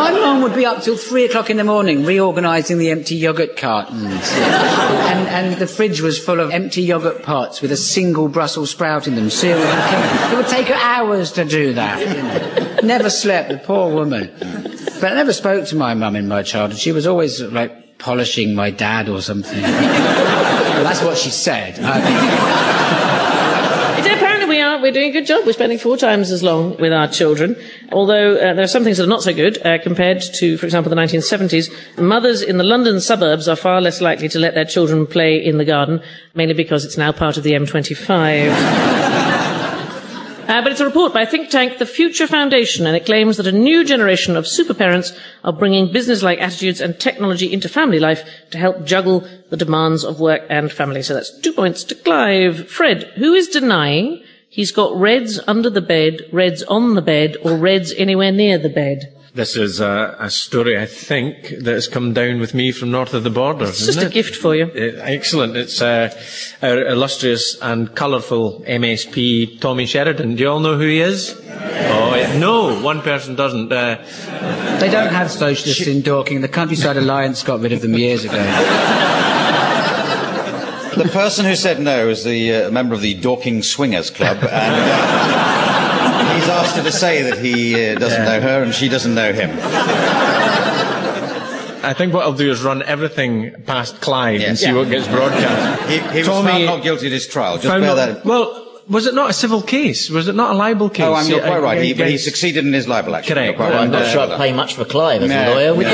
would 0.46 0.54
be 0.54 0.64
up 0.64 0.80
till 0.80 0.96
three 0.96 1.24
o'clock 1.24 1.50
in 1.50 1.56
the 1.56 1.64
morning 1.64 2.04
reorganising 2.04 2.78
the 2.78 2.90
empty 2.90 3.16
yogurt 3.16 3.56
cartons. 3.56 4.02
and, 4.32 5.28
and 5.28 5.56
the 5.56 5.66
fridge 5.66 6.00
was 6.00 6.22
full 6.22 6.38
of 6.38 6.50
empty 6.50 6.82
yogurt 6.82 7.24
pots 7.24 7.60
with 7.60 7.72
a 7.72 7.76
single 7.76 8.28
Brussels 8.28 8.70
sprout 8.70 9.08
in 9.08 9.16
them, 9.16 9.28
sealed. 9.28 9.60
It 9.60 10.36
would 10.36 10.46
take 10.46 10.68
her 10.68 10.74
hours 10.74 11.32
to 11.32 11.44
do 11.44 11.72
that. 11.74 11.98
You 11.98 12.22
know. 12.22 12.80
Never 12.82 13.10
slept, 13.10 13.48
the 13.48 13.58
poor 13.58 13.92
woman. 13.92 14.32
But 15.00 15.12
I 15.12 15.14
never 15.14 15.32
spoke 15.32 15.66
to 15.68 15.76
my 15.76 15.94
mum 15.94 16.14
in 16.14 16.28
my 16.28 16.44
childhood. 16.44 16.78
She 16.78 16.92
was 16.92 17.08
always 17.08 17.42
like 17.42 17.98
polishing 17.98 18.54
my 18.54 18.70
dad 18.70 19.08
or 19.08 19.22
something. 19.22 19.62
Well, 20.76 20.84
that's 20.84 21.02
what 21.02 21.16
she 21.16 21.30
said. 21.30 21.80
I 21.80 21.96
we 22.00 23.25
are, 24.76 24.82
we're 24.82 24.92
doing 24.92 25.10
a 25.10 25.12
good 25.12 25.26
job. 25.26 25.46
We're 25.46 25.52
spending 25.52 25.78
four 25.78 25.96
times 25.96 26.30
as 26.30 26.42
long 26.42 26.76
with 26.78 26.92
our 26.92 27.08
children. 27.08 27.56
Although 27.92 28.36
uh, 28.36 28.54
there 28.54 28.64
are 28.64 28.68
some 28.68 28.84
things 28.84 28.98
that 28.98 29.04
are 29.04 29.08
not 29.08 29.22
so 29.22 29.32
good 29.32 29.64
uh, 29.64 29.78
compared 29.82 30.20
to, 30.20 30.56
for 30.58 30.66
example, 30.66 30.90
the 30.90 30.96
1970s. 30.96 31.70
Mothers 31.98 32.42
in 32.42 32.58
the 32.58 32.64
London 32.64 33.00
suburbs 33.00 33.48
are 33.48 33.56
far 33.56 33.80
less 33.80 34.00
likely 34.00 34.28
to 34.28 34.38
let 34.38 34.54
their 34.54 34.64
children 34.64 35.06
play 35.06 35.42
in 35.44 35.58
the 35.58 35.64
garden, 35.64 36.02
mainly 36.34 36.54
because 36.54 36.84
it's 36.84 36.96
now 36.96 37.12
part 37.12 37.36
of 37.36 37.42
the 37.42 37.52
M25. 37.52 39.42
Uh, 40.46 40.62
but 40.62 40.70
it's 40.70 40.80
a 40.80 40.84
report 40.84 41.12
by 41.12 41.26
think 41.26 41.50
tank, 41.50 41.78
the 41.78 41.84
Future 41.84 42.28
Foundation, 42.28 42.86
and 42.86 42.96
it 42.96 43.04
claims 43.04 43.36
that 43.36 43.48
a 43.48 43.52
new 43.52 43.82
generation 43.82 44.36
of 44.36 44.46
super 44.46 44.74
parents 44.74 45.12
are 45.42 45.52
bringing 45.52 45.90
business-like 45.90 46.40
attitudes 46.40 46.80
and 46.80 47.00
technology 47.00 47.52
into 47.52 47.68
family 47.68 47.98
life 47.98 48.22
to 48.52 48.56
help 48.56 48.84
juggle 48.84 49.26
the 49.50 49.56
demands 49.56 50.04
of 50.04 50.20
work 50.20 50.42
and 50.48 50.70
family. 50.70 51.02
So 51.02 51.14
that's 51.14 51.36
two 51.40 51.52
points 51.52 51.82
to 51.82 51.96
Clive. 51.96 52.70
Fred, 52.70 53.10
who 53.16 53.34
is 53.34 53.48
denying 53.48 54.22
he's 54.48 54.72
got 54.72 54.96
reds 54.96 55.40
under 55.46 55.70
the 55.70 55.80
bed, 55.80 56.22
reds 56.32 56.62
on 56.64 56.94
the 56.94 57.02
bed, 57.02 57.36
or 57.42 57.56
reds 57.56 57.92
anywhere 57.96 58.32
near 58.32 58.58
the 58.58 58.68
bed? 58.68 59.12
This 59.34 59.54
is 59.54 59.80
a, 59.80 60.16
a 60.18 60.30
story, 60.30 60.78
I 60.80 60.86
think, 60.86 61.50
that 61.60 61.74
has 61.74 61.88
come 61.88 62.14
down 62.14 62.40
with 62.40 62.54
me 62.54 62.72
from 62.72 62.90
north 62.90 63.12
of 63.12 63.22
the 63.22 63.28
border. 63.28 63.66
It's 63.66 63.84
just 63.84 64.00
a 64.02 64.08
gift 64.08 64.34
for 64.34 64.56
you. 64.56 64.64
Uh, 64.64 64.98
excellent. 65.02 65.56
It's 65.58 65.82
uh, 65.82 66.08
our 66.62 66.86
illustrious 66.86 67.54
and 67.60 67.94
colourful 67.94 68.64
MSP, 68.66 69.60
Tommy 69.60 69.84
Sheridan. 69.84 70.36
Do 70.36 70.42
you 70.42 70.48
all 70.48 70.60
know 70.60 70.78
who 70.78 70.86
he 70.86 71.00
is? 71.00 71.38
Oh, 71.38 72.14
yeah. 72.16 72.38
no, 72.38 72.80
one 72.80 73.02
person 73.02 73.34
doesn't. 73.34 73.70
Uh, 73.70 74.02
They 74.80 74.88
don't 74.88 75.12
have 75.12 75.30
socialists 75.30 75.86
in 75.86 76.00
Dorking. 76.00 76.40
The 76.40 76.48
Countryside 76.48 76.96
Alliance 76.96 77.42
got 77.42 77.60
rid 77.60 77.72
of 77.72 77.82
them 77.82 77.92
years 77.92 78.24
ago. 78.24 78.38
The 81.06 81.12
person 81.12 81.44
who 81.46 81.54
said 81.54 81.78
no 81.80 82.08
is 82.08 82.24
the 82.24 82.52
uh, 82.66 82.70
member 82.72 82.92
of 82.94 83.00
the 83.00 83.14
Dorking 83.14 83.62
Swingers 83.62 84.10
Club, 84.10 84.38
and 84.38 84.46
uh, 84.50 86.34
he's 86.34 86.48
asked 86.48 86.76
her 86.76 86.82
to 86.82 86.90
say 86.90 87.22
that 87.22 87.38
he 87.38 87.90
uh, 87.90 87.98
doesn't 87.98 88.24
know 88.24 88.40
her 88.40 88.62
and 88.64 88.74
she 88.74 88.88
doesn't 88.88 89.14
know 89.14 89.32
him. 89.32 89.50
I 91.84 91.94
think 91.96 92.12
what 92.12 92.24
I'll 92.24 92.32
do 92.32 92.50
is 92.50 92.60
run 92.64 92.82
everything 92.82 93.52
past 93.66 94.00
Clive 94.00 94.40
and 94.40 94.58
see 94.58 94.66
Yeah. 94.66 94.74
what 94.74 94.90
gets 94.90 95.06
broadcast. 95.06 95.88
He, 95.88 95.98
he 96.00 96.18
was 96.18 96.26
Tommy 96.26 96.48
found 96.50 96.66
not 96.66 96.82
guilty 96.82 97.06
at 97.06 97.12
his 97.12 97.28
trial. 97.28 97.58
Just 97.58 97.68
bear 97.68 97.78
not- 97.80 97.94
that. 97.94 98.24
Well, 98.24 98.64
was 98.88 99.06
it 99.06 99.14
not 99.14 99.30
a 99.30 99.32
civil 99.32 99.62
case? 99.62 100.10
Was 100.10 100.26
it 100.26 100.34
not 100.34 100.54
a 100.54 100.58
libel 100.58 100.90
case? 100.90 101.04
Oh, 101.06 101.14
I'm, 101.14 101.28
you're 101.28 101.40
quite 101.40 101.62
right. 101.62 101.80
He, 101.82 101.94
he 101.94 102.18
succeeded 102.18 102.66
in 102.66 102.72
his 102.72 102.88
libel 102.88 103.14
action. 103.14 103.34
Correct. 103.34 103.46
You're 103.46 103.56
quite 103.56 103.70
Well, 103.74 103.82
I'm 103.84 103.90
not 103.92 104.02
uh, 104.02 104.08
sure 104.10 104.20
I'd 104.22 104.36
pay 104.38 104.52
much 104.52 104.74
for 104.74 104.84
Clive 104.84 105.22
as 105.22 105.30
No. 105.30 105.52
a 105.52 105.54
lawyer, 105.54 105.74
would 105.74 105.86
you? 105.86 105.92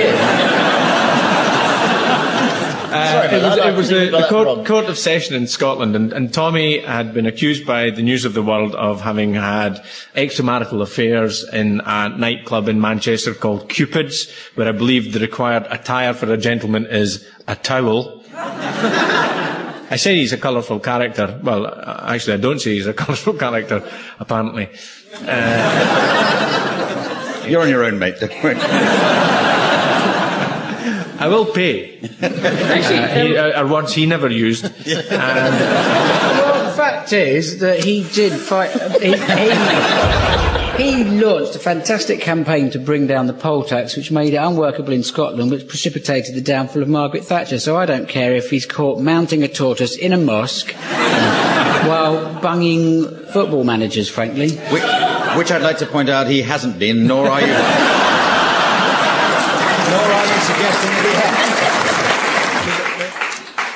Uh, 2.93 3.13
Sorry 3.13 3.39
it 3.39 3.43
was, 3.43 3.57
it 3.59 3.77
was 3.77 3.91
I 3.91 3.95
the, 3.95 4.01
think 4.01 4.07
we 4.07 4.11
got 4.11 4.29
the 4.29 4.35
that 4.37 4.45
court, 4.45 4.67
court 4.67 4.85
of 4.87 4.99
session 4.99 5.35
in 5.35 5.47
Scotland, 5.47 5.97
and, 5.97 6.13
and 6.13 6.33
Tommy 6.33 6.81
had 6.81 7.15
been 7.15 7.27
accused 7.27 7.67
by 7.67 7.91
the 7.91 8.03
News 8.03 8.25
of 8.25 8.35
the 8.35 8.43
World 8.43 8.75
of 8.75 9.01
having 9.01 9.35
had 9.35 9.83
extramarital 10.15 10.83
affairs 10.83 11.45
in 11.53 11.81
a 11.85 12.11
nightclub 12.11 12.69
in 12.69 12.81
Manchester 12.81 13.35
called 13.35 13.69
Cupid's, 13.69 14.31
where 14.55 14.69
I 14.69 14.73
believe 14.73 15.13
the 15.13 15.21
required 15.21 15.67
attire 15.71 16.13
for 16.13 16.31
a 16.33 16.37
gentleman 16.37 16.87
is 16.87 17.27
a 17.49 17.57
towel. 17.57 18.23
I 18.35 19.97
say 19.97 20.17
he's 20.17 20.33
a 20.33 20.39
colourful 20.39 20.81
character. 20.81 21.39
Well, 21.43 21.67
uh, 21.67 22.05
actually, 22.09 22.35
I 22.35 22.39
don't 22.39 22.59
say 22.59 22.75
he's 22.75 22.87
a 22.87 22.95
colourful 23.05 23.35
character, 23.35 23.83
apparently. 24.19 24.71
You're 27.51 27.63
on 27.63 27.69
your 27.69 27.85
own, 27.85 27.99
mate. 27.99 28.17
Don't 28.21 28.43
worry. 28.43 28.57
I 31.23 31.29
will 31.29 31.47
pay. 31.47 31.99
Actually, 32.23 32.99
Uh, 32.99 33.09
he, 33.27 33.37
uh, 33.37 33.61
are 33.61 33.67
words 33.67 33.95
he 33.95 34.07
never 34.07 34.29
used. 34.29 34.65
And 34.87 35.55
Well, 36.39 36.65
the 36.71 36.77
fact 36.77 37.13
is 37.13 37.59
that 37.61 37.85
he 37.85 38.03
did 38.13 38.33
fight. 38.33 38.71
He, 39.01 39.13
he, 39.17 39.51
he 40.83 41.05
launched 41.05 41.55
a 41.55 41.59
fantastic 41.61 42.21
campaign 42.21 42.71
to 42.71 42.79
bring 42.79 43.07
down 43.07 43.27
the 43.29 43.35
poll 43.35 43.63
tax, 43.63 43.95
which 43.97 44.11
made 44.11 44.33
it 44.35 44.39
unworkable 44.39 44.93
in 44.93 45.03
Scotland, 45.05 45.51
which 45.53 45.69
precipitated 45.69 46.35
the 46.35 46.41
downfall 46.41 46.83
of 46.83 46.89
Margaret 46.89 47.25
Thatcher. 47.25 47.61
So 47.61 47.77
I 47.77 47.87
don't 47.87 48.09
care 48.09 48.33
if 48.35 48.51
he's 48.51 48.67
caught 48.67 48.99
mounting 49.01 49.43
a 49.45 49.49
tortoise 49.49 49.97
in 49.97 50.13
a 50.13 50.19
mosque 50.19 50.73
while 51.87 52.41
bunging 52.41 53.07
football 53.33 53.63
managers, 53.65 54.09
frankly. 54.09 54.57
which, 54.73 54.83
which 55.39 55.51
I'd 55.53 55.63
like 55.63 55.79
to 55.79 55.87
point 55.87 56.09
out 56.09 56.27
he 56.27 56.43
hasn't 56.43 56.79
been, 56.81 57.07
nor 57.07 57.29
are 57.29 57.41
you. 57.41 57.47
nor 57.47 57.55
are 60.19 60.27
you 60.27 60.41
suggesting 60.41 60.51
that 60.51 60.51
he 60.51 60.51
has. 60.51 60.52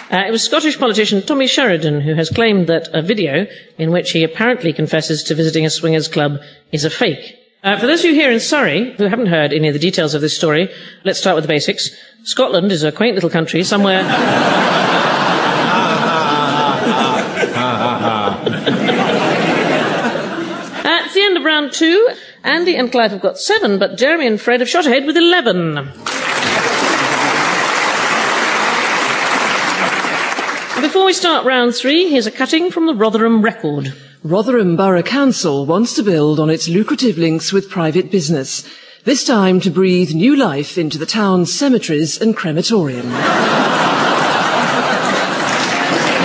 Uh, 0.08 0.24
it 0.26 0.30
was 0.30 0.42
Scottish 0.42 0.78
politician 0.78 1.20
Tommy 1.20 1.46
Sheridan 1.46 2.00
who 2.00 2.14
has 2.14 2.30
claimed 2.30 2.68
that 2.68 2.88
a 2.94 3.02
video 3.02 3.46
in 3.76 3.90
which 3.90 4.12
he 4.12 4.22
apparently 4.22 4.72
confesses 4.72 5.22
to 5.24 5.34
visiting 5.34 5.66
a 5.66 5.70
swingers 5.70 6.06
club 6.08 6.38
is 6.70 6.84
a 6.84 6.90
fake. 6.90 7.36
Uh, 7.64 7.76
for 7.78 7.86
those 7.86 8.00
of 8.00 8.06
you 8.06 8.14
here 8.14 8.30
in 8.30 8.38
Surrey 8.38 8.92
who 8.92 9.04
haven't 9.08 9.26
heard 9.26 9.52
any 9.52 9.66
of 9.66 9.74
the 9.74 9.80
details 9.80 10.14
of 10.14 10.20
this 10.20 10.36
story, 10.36 10.70
let's 11.04 11.18
start 11.18 11.34
with 11.34 11.42
the 11.44 11.48
basics. 11.48 11.90
Scotland 12.22 12.70
is 12.70 12.84
a 12.84 12.92
quaint 12.92 13.14
little 13.14 13.30
country 13.30 13.64
somewhere. 13.64 14.02
It's 21.06 21.14
the 21.14 21.22
end 21.22 21.36
of 21.36 21.44
round 21.44 21.72
two. 21.72 22.08
Andy 22.42 22.74
and 22.74 22.90
Clive 22.90 23.12
have 23.12 23.20
got 23.20 23.38
seven, 23.38 23.78
but 23.78 23.96
Jeremy 23.96 24.26
and 24.26 24.40
Fred 24.40 24.60
have 24.60 24.68
shot 24.68 24.86
ahead 24.86 25.06
with 25.06 25.16
eleven. 25.16 25.92
Before 30.86 31.04
we 31.04 31.14
start 31.14 31.44
round 31.44 31.74
three, 31.74 32.08
here's 32.10 32.28
a 32.28 32.30
cutting 32.30 32.70
from 32.70 32.86
the 32.86 32.94
Rotherham 32.94 33.42
Record. 33.42 33.92
Rotherham 34.22 34.76
Borough 34.76 35.02
Council 35.02 35.66
wants 35.66 35.94
to 35.94 36.02
build 36.04 36.38
on 36.38 36.48
its 36.48 36.68
lucrative 36.68 37.18
links 37.18 37.52
with 37.52 37.68
private 37.68 38.08
business, 38.08 38.62
this 39.02 39.24
time 39.24 39.58
to 39.62 39.70
breathe 39.70 40.14
new 40.14 40.36
life 40.36 40.78
into 40.78 40.96
the 40.96 41.04
town's 41.04 41.52
cemeteries 41.52 42.22
and 42.22 42.36
crematorium. 42.36 43.08
And 43.08 43.20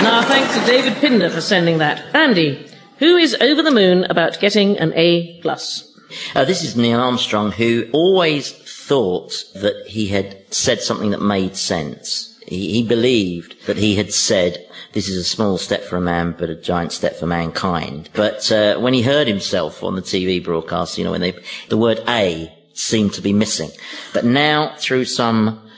our 0.06 0.22
thanks 0.26 0.54
to 0.56 0.64
David 0.64 0.94
Pinder 0.98 1.28
for 1.28 1.40
sending 1.40 1.78
that. 1.78 2.14
Andy, 2.14 2.64
who 3.00 3.16
is 3.16 3.34
over 3.40 3.64
the 3.64 3.72
moon 3.72 4.04
about 4.04 4.38
getting 4.38 4.78
an 4.78 4.92
A 4.94 5.40
plus? 5.40 5.92
Uh, 6.36 6.44
this 6.44 6.62
is 6.62 6.76
Neil 6.76 7.00
Armstrong, 7.00 7.50
who 7.50 7.88
always 7.92 8.52
thought 8.52 9.32
that 9.56 9.88
he 9.88 10.06
had 10.06 10.54
said 10.54 10.80
something 10.80 11.10
that 11.10 11.20
made 11.20 11.56
sense. 11.56 12.31
He, 12.46 12.72
he 12.72 12.82
believed 12.82 13.66
that 13.66 13.76
he 13.76 13.96
had 13.96 14.12
said, 14.12 14.66
this 14.92 15.08
is 15.08 15.16
a 15.16 15.24
small 15.24 15.58
step 15.58 15.84
for 15.84 15.96
a 15.96 16.00
man, 16.00 16.34
but 16.38 16.50
a 16.50 16.54
giant 16.54 16.92
step 16.92 17.16
for 17.16 17.26
mankind. 17.26 18.10
But 18.12 18.50
uh, 18.52 18.78
when 18.78 18.94
he 18.94 19.02
heard 19.02 19.26
himself 19.26 19.82
on 19.82 19.94
the 19.94 20.02
TV 20.02 20.42
broadcast, 20.42 20.98
you 20.98 21.04
know, 21.04 21.12
when 21.12 21.20
they, 21.20 21.34
the 21.68 21.78
word 21.78 22.02
A 22.08 22.52
seemed 22.74 23.14
to 23.14 23.22
be 23.22 23.32
missing. 23.32 23.70
But 24.12 24.24
now, 24.24 24.74
through 24.78 25.06
some 25.06 25.68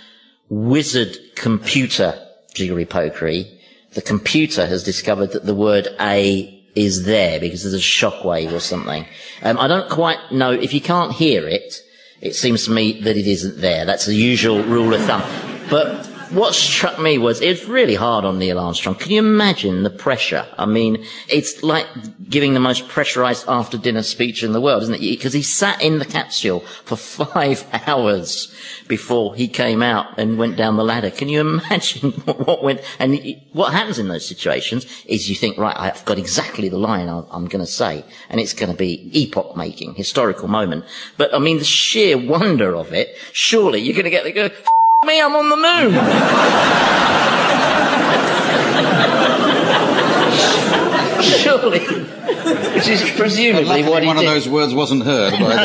wizard 0.48 1.16
computer 1.34 2.20
jiggery 2.54 2.86
pokery, 2.86 3.58
the 3.94 4.02
computer 4.02 4.66
has 4.66 4.82
discovered 4.82 5.32
that 5.32 5.46
the 5.46 5.54
word 5.54 5.88
A 6.00 6.50
is 6.74 7.04
there 7.04 7.38
because 7.38 7.62
there's 7.62 7.74
a 7.74 7.78
shockwave 7.78 8.52
or 8.52 8.60
something. 8.60 9.06
Um, 9.42 9.58
I 9.58 9.68
don't 9.68 9.90
quite 9.90 10.32
know 10.32 10.50
if 10.50 10.74
you 10.74 10.80
can't 10.80 11.12
hear 11.12 11.46
it. 11.46 11.80
It 12.20 12.34
seems 12.34 12.64
to 12.64 12.70
me 12.70 13.00
that 13.02 13.16
it 13.16 13.26
isn't 13.26 13.60
there. 13.60 13.84
That's 13.84 14.06
the 14.06 14.14
usual 14.14 14.62
rule 14.64 14.94
of 14.94 15.02
thumb. 15.02 15.22
But 15.70 16.08
what 16.30 16.54
struck 16.54 16.98
me 17.00 17.18
was 17.18 17.40
it's 17.40 17.64
really 17.64 17.94
hard 17.94 18.24
on 18.24 18.38
Neil 18.38 18.58
Armstrong. 18.58 18.94
Can 18.94 19.12
you 19.12 19.18
imagine 19.18 19.82
the 19.82 19.90
pressure? 19.90 20.46
I 20.58 20.66
mean, 20.66 21.04
it's 21.28 21.62
like 21.62 21.86
giving 22.28 22.54
the 22.54 22.60
most 22.60 22.88
pressurized 22.88 23.44
after 23.48 23.78
dinner 23.78 24.02
speech 24.02 24.42
in 24.42 24.52
the 24.52 24.60
world, 24.60 24.82
isn't 24.84 24.94
it? 24.94 25.00
Because 25.00 25.32
he 25.32 25.42
sat 25.42 25.80
in 25.82 25.98
the 25.98 26.04
capsule 26.04 26.60
for 26.84 26.96
five 27.24 27.66
hours 27.86 28.54
before 28.88 29.34
he 29.34 29.48
came 29.48 29.82
out 29.82 30.18
and 30.18 30.38
went 30.38 30.56
down 30.56 30.76
the 30.76 30.84
ladder. 30.84 31.10
Can 31.10 31.28
you 31.28 31.40
imagine 31.40 32.12
what 32.24 32.62
went, 32.62 32.80
and 32.98 33.18
what 33.52 33.72
happens 33.72 33.98
in 33.98 34.08
those 34.08 34.26
situations 34.26 34.86
is 35.06 35.28
you 35.28 35.36
think, 35.36 35.58
right, 35.58 35.76
I've 35.78 36.04
got 36.04 36.18
exactly 36.18 36.68
the 36.68 36.78
line 36.78 37.08
I'm 37.08 37.46
going 37.46 37.64
to 37.64 37.70
say, 37.70 38.04
and 38.28 38.40
it's 38.40 38.52
going 38.52 38.70
to 38.70 38.76
be 38.76 39.10
epoch 39.12 39.56
making, 39.56 39.94
historical 39.94 40.48
moment. 40.48 40.84
But 41.16 41.34
I 41.34 41.38
mean, 41.38 41.58
the 41.58 41.64
sheer 41.64 42.16
wonder 42.16 42.74
of 42.74 42.92
it, 42.92 43.16
surely 43.32 43.80
you're 43.80 43.94
going 43.94 44.04
to 44.04 44.10
get 44.10 44.24
the 44.24 44.32
go, 44.32 44.50
me, 45.04 45.20
I'm 45.20 45.34
on 45.36 45.48
the 45.48 45.56
moon. 45.56 47.04
surely. 51.44 51.80
Which 52.74 52.88
is 52.88 53.02
presumably 53.16 53.82
what 53.84 54.02
he 54.02 54.06
one 54.08 54.16
did. 54.16 54.26
of 54.26 54.30
those 54.34 54.48
words 54.48 54.74
wasn't 54.74 55.04
heard. 55.04 55.32
By 55.32 55.56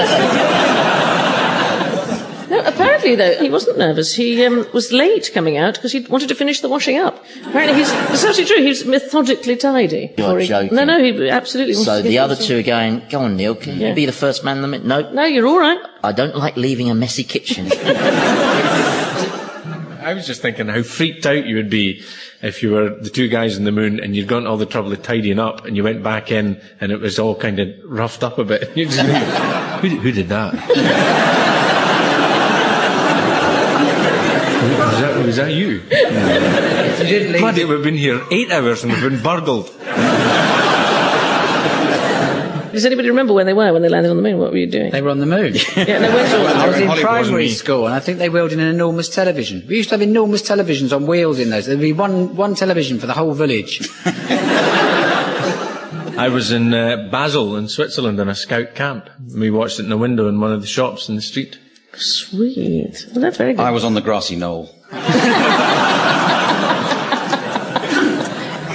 No, 2.50 2.60
apparently, 2.66 3.16
though, 3.16 3.36
he 3.40 3.50
wasn't 3.50 3.78
nervous. 3.78 4.16
He 4.16 4.44
um, 4.44 4.66
was 4.74 4.92
late 4.92 5.30
coming 5.34 5.58
out 5.58 5.76
because 5.76 5.92
he 5.92 6.00
wanted 6.02 6.30
to 6.30 6.36
finish 6.36 6.62
the 6.62 6.70
washing 6.70 6.98
up. 6.98 7.24
Apparently, 7.46 7.78
he's, 7.78 7.92
it's 7.92 8.24
absolutely 8.26 8.46
true. 8.46 8.62
He 8.64 8.70
was 8.70 8.86
methodically 8.86 9.56
tidy. 9.56 9.98
You're 10.00 10.16
before 10.16 10.40
he- 10.40 10.48
joking. 10.48 10.76
No, 10.76 10.84
no, 10.84 10.98
he 11.04 11.30
absolutely 11.30 11.76
wanted 11.76 11.86
so 11.86 12.02
to 12.02 12.08
the 12.08 12.18
other 12.18 12.36
two 12.36 12.60
are 12.60 12.64
going, 12.64 13.04
go 13.10 13.20
on, 13.22 13.36
Neil, 13.38 13.54
can 13.56 13.78
Yeah. 13.80 13.90
you 13.90 13.94
be 13.96 14.06
the 14.08 14.12
first 14.12 14.44
man 14.44 14.56
in 14.58 14.62
the 14.64 14.68
minute? 14.68 14.88
No, 14.88 15.12
No, 15.12 15.26
you're 15.26 15.46
all 15.48 15.60
right. 15.60 15.80
I 16.04 16.12
don't 16.12 16.36
like 16.36 16.58
leaving 16.58 16.90
a 16.90 16.96
messy 16.96 17.24
kitchen. 17.24 17.70
I 20.10 20.16
was 20.16 20.26
just 20.26 20.42
thinking 20.42 20.70
how 20.70 20.82
freaked 20.82 21.28
out 21.28 21.46
you 21.46 21.58
would 21.58 21.70
be 21.70 22.04
if 22.42 22.64
you 22.64 22.72
were 22.72 22.90
the 22.90 23.12
two 23.12 23.28
guys 23.28 23.58
in 23.58 23.64
the 23.64 23.72
moon 23.72 24.00
and 24.00 24.16
you'd 24.16 24.28
gone 24.28 24.46
to 24.46 24.50
all 24.50 24.58
the 24.58 24.66
trouble 24.66 24.92
of 24.92 25.04
tidying 25.04 25.38
up 25.38 25.66
and 25.66 25.78
you 25.78 25.84
went 25.84 26.02
back 26.02 26.32
in 26.32 26.60
and 26.82 26.92
it 26.92 27.00
was 27.00 27.20
all 27.20 27.36
kind 27.36 27.60
of 27.60 27.70
roughed 27.86 28.24
up 28.24 28.40
a 28.40 28.44
bit. 28.44 28.74
Just 28.76 29.00
who, 29.02 29.90
who 29.90 30.12
did 30.12 30.30
that? 30.30 30.54
was, 34.80 35.00
that 35.00 35.24
was 35.24 35.36
that 35.36 35.54
you? 35.54 35.84
You 37.06 37.40
Bloody, 37.40 37.66
we've 37.66 37.84
been 37.84 37.96
here 37.96 38.20
eight 38.32 38.52
hours 38.52 38.84
and 38.84 38.92
we've 38.92 39.04
been 39.04 39.22
burgled. 39.22 39.70
Does 42.80 42.86
anybody 42.86 43.10
remember 43.10 43.34
when 43.34 43.46
they 43.46 43.52
were, 43.52 43.74
when 43.74 43.82
they 43.82 43.90
landed 43.90 44.10
on 44.10 44.16
the 44.16 44.24
moon? 44.24 44.38
What 44.38 44.52
were 44.52 44.58
you 44.58 44.66
doing? 44.66 44.92
They 44.92 45.02
were 45.02 45.10
on 45.10 45.20
the 45.20 45.26
moon. 45.26 45.54
yeah, 45.76 46.00
no, 46.00 46.16
where's. 46.16 46.32
I 46.34 46.66
was 46.66 46.78
in 46.78 46.84
in 46.84 46.88
Hollywood, 46.88 47.10
primary 47.10 47.50
school, 47.50 47.86
and 47.86 47.94
I 47.94 48.00
think 48.00 48.20
they 48.20 48.30
wheeled 48.30 48.54
in 48.54 48.62
an 48.62 48.74
enormous 48.74 49.10
television. 49.10 49.66
We 49.68 49.76
used 49.76 49.90
to 49.90 49.96
have 49.96 50.02
enormous 50.02 50.42
televisions 50.42 50.96
on 50.96 51.06
wheels 51.06 51.40
in 51.40 51.50
those. 51.50 51.66
There'd 51.66 51.82
be 51.82 51.92
one, 51.92 52.38
one 52.38 52.56
television 52.56 52.98
for 52.98 53.06
the 53.06 53.12
whole 53.12 53.34
village. 53.34 53.86
I 56.18 56.30
was 56.32 56.54
in 56.54 56.74
uh, 56.74 57.10
Basel 57.12 57.58
in 57.58 57.68
Switzerland 57.68 58.18
in 58.18 58.30
a 58.30 58.36
scout 58.36 58.76
camp. 58.76 59.10
We 59.36 59.52
watched 59.52 59.82
it 59.82 59.84
in 59.84 59.90
the 59.90 59.98
window 59.98 60.30
in 60.30 60.40
one 60.40 60.54
of 60.54 60.62
the 60.62 60.68
shops 60.68 61.10
in 61.10 61.18
the 61.18 61.22
street. 61.22 61.60
Sweet. 61.96 63.08
Well, 63.12 63.20
that's 63.20 63.36
very 63.36 63.56
good. 63.56 63.62
I 63.62 63.72
was 63.72 63.84
on 63.84 63.94
the 63.94 64.00
grassy 64.00 64.38
knoll. 64.38 64.74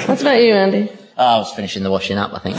What 0.06 0.20
about 0.20 0.42
you, 0.42 0.52
Andy? 0.52 0.92
Oh, 1.16 1.24
I 1.24 1.38
was 1.38 1.52
finishing 1.52 1.82
the 1.82 1.90
washing 1.90 2.18
up, 2.18 2.34
I 2.34 2.38
think. 2.38 2.56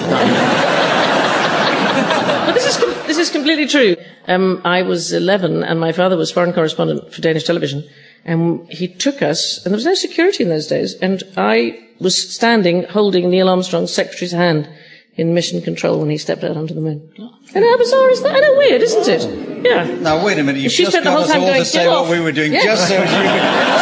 Is, 3.25 3.31
com- 3.31 3.43
this 3.43 3.55
is 3.59 3.67
completely 3.67 3.67
true. 3.67 3.95
Um, 4.27 4.61
I 4.65 4.81
was 4.81 5.13
11 5.13 5.63
and 5.63 5.79
my 5.79 5.91
father 5.91 6.17
was 6.17 6.31
foreign 6.31 6.53
correspondent 6.53 7.13
for 7.13 7.21
Danish 7.21 7.43
television. 7.43 7.87
And 8.23 8.67
he 8.71 8.87
took 8.87 9.21
us, 9.21 9.63
and 9.63 9.71
there 9.71 9.77
was 9.77 9.85
no 9.85 9.93
security 9.93 10.41
in 10.43 10.49
those 10.49 10.65
days, 10.65 10.95
and 10.95 11.21
I 11.37 11.77
was 11.99 12.33
standing 12.33 12.81
holding 12.83 13.29
Neil 13.29 13.47
Armstrong's 13.47 13.93
secretary's 13.93 14.31
hand 14.31 14.67
in 15.15 15.35
mission 15.35 15.61
control 15.61 15.99
when 15.99 16.09
he 16.09 16.17
stepped 16.17 16.43
out 16.43 16.57
onto 16.57 16.73
the 16.73 16.81
moon. 16.81 17.07
And 17.53 17.63
how 17.63 17.77
bizarre 17.77 18.09
is 18.09 18.23
that? 18.23 18.35
I 18.35 18.39
know, 18.39 18.57
weird, 18.57 18.81
isn't 18.81 19.07
it? 19.07 19.63
Yeah. 19.63 19.83
Now, 19.99 20.25
wait 20.25 20.39
a 20.39 20.43
minute. 20.43 20.61
You've 20.61 20.71
She 20.71 20.83
just 20.83 20.93
spent 20.93 21.05
the 21.05 21.11
got 21.11 21.17
whole 21.17 21.23
us 21.25 21.31
time 21.31 21.41
all 21.41 21.47
going, 21.47 21.59
to 21.59 21.65
say 21.65 21.83
"Get 21.85 21.89
what 21.89 22.09
we 22.09 22.19
were 22.19 22.31
doing 22.31 22.53
Yeah. 22.53 22.63
just 22.63 22.87
so 22.87 22.95
you 22.95 23.01
yeah. 23.03 23.81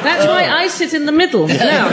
That's 0.04 0.26
why 0.26 0.44
I 0.46 0.68
sit 0.68 0.92
in 0.94 1.06
the 1.06 1.12
middle. 1.12 1.48
Now. 1.48 1.88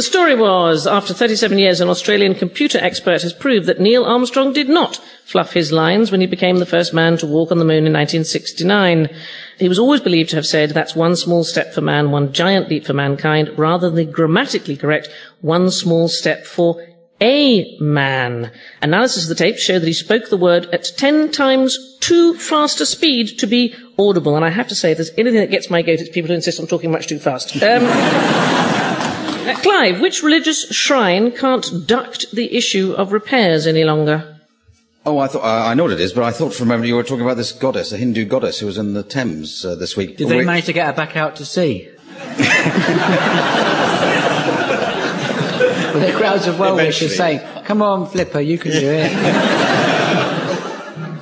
The 0.00 0.04
story 0.04 0.34
was, 0.34 0.86
after 0.86 1.12
37 1.12 1.58
years, 1.58 1.82
an 1.82 1.90
Australian 1.90 2.34
computer 2.34 2.78
expert 2.78 3.20
has 3.20 3.34
proved 3.34 3.66
that 3.66 3.80
Neil 3.80 4.06
Armstrong 4.06 4.54
did 4.54 4.66
not 4.66 4.96
fluff 5.26 5.52
his 5.52 5.72
lines 5.72 6.10
when 6.10 6.22
he 6.22 6.26
became 6.26 6.56
the 6.56 6.64
first 6.64 6.94
man 6.94 7.18
to 7.18 7.26
walk 7.26 7.52
on 7.52 7.58
the 7.58 7.66
moon 7.66 7.84
in 7.86 7.92
1969. 7.92 9.10
He 9.58 9.68
was 9.68 9.78
always 9.78 10.00
believed 10.00 10.30
to 10.30 10.36
have 10.36 10.46
said, 10.46 10.70
that's 10.70 10.96
one 10.96 11.16
small 11.16 11.44
step 11.44 11.74
for 11.74 11.82
man, 11.82 12.12
one 12.12 12.32
giant 12.32 12.70
leap 12.70 12.86
for 12.86 12.94
mankind, 12.94 13.50
rather 13.58 13.90
than 13.90 13.96
the 13.96 14.10
grammatically 14.10 14.74
correct, 14.74 15.10
one 15.42 15.70
small 15.70 16.08
step 16.08 16.46
for 16.46 16.82
a 17.20 17.76
man. 17.78 18.52
Analysis 18.80 19.24
of 19.24 19.28
the 19.28 19.34
tape 19.34 19.58
showed 19.58 19.80
that 19.80 19.86
he 19.86 19.92
spoke 19.92 20.30
the 20.30 20.38
word 20.38 20.64
at 20.72 20.92
10 20.96 21.30
times 21.30 21.98
too 22.00 22.32
fast 22.38 22.80
a 22.80 22.86
speed 22.86 23.38
to 23.38 23.46
be 23.46 23.74
audible. 23.98 24.34
And 24.34 24.46
I 24.46 24.48
have 24.48 24.68
to 24.68 24.74
say, 24.74 24.92
if 24.92 24.96
there's 24.96 25.12
anything 25.18 25.40
that 25.40 25.50
gets 25.50 25.68
my 25.68 25.82
goat, 25.82 26.00
it's 26.00 26.08
people 26.08 26.28
who 26.28 26.34
insist 26.36 26.58
on 26.58 26.66
talking 26.66 26.90
much 26.90 27.06
too 27.06 27.18
fast. 27.18 27.54
Um, 27.62 28.69
uh, 29.56 29.60
Clive, 29.60 30.00
which 30.00 30.22
religious 30.22 30.68
shrine 30.70 31.32
can't 31.32 31.86
duct 31.86 32.30
the 32.32 32.54
issue 32.56 32.92
of 32.92 33.12
repairs 33.12 33.66
any 33.66 33.84
longer? 33.84 34.36
Oh, 35.06 35.18
I 35.18 35.26
thought 35.28 35.42
I 35.44 35.70
I 35.70 35.74
know 35.74 35.84
what 35.84 35.92
it 35.92 36.00
is, 36.00 36.12
but 36.12 36.24
I 36.24 36.30
thought 36.30 36.52
for 36.52 36.64
a 36.64 36.66
moment 36.66 36.86
you 36.88 36.94
were 36.96 37.02
talking 37.02 37.24
about 37.24 37.36
this 37.36 37.52
goddess, 37.52 37.92
a 37.92 37.96
Hindu 37.96 38.24
goddess 38.26 38.60
who 38.60 38.66
was 38.66 38.76
in 38.78 38.92
the 38.94 39.02
Thames 39.02 39.64
uh, 39.64 39.74
this 39.74 39.96
week. 39.96 40.16
Did 40.16 40.28
they 40.28 40.36
Wait- 40.38 40.46
manage 40.46 40.66
to 40.66 40.72
get 40.72 40.86
her 40.86 40.92
back 40.92 41.16
out 41.16 41.36
to 41.36 41.44
sea? 41.44 41.88
With 45.94 46.02
the 46.06 46.12
crowds 46.16 46.46
of 46.46 46.58
well-wishers 46.58 47.16
saying, 47.16 47.40
come 47.64 47.82
on, 47.82 48.06
Flipper, 48.06 48.40
you 48.40 48.58
can 48.58 48.72
do 48.72 48.90
it. 48.90 49.10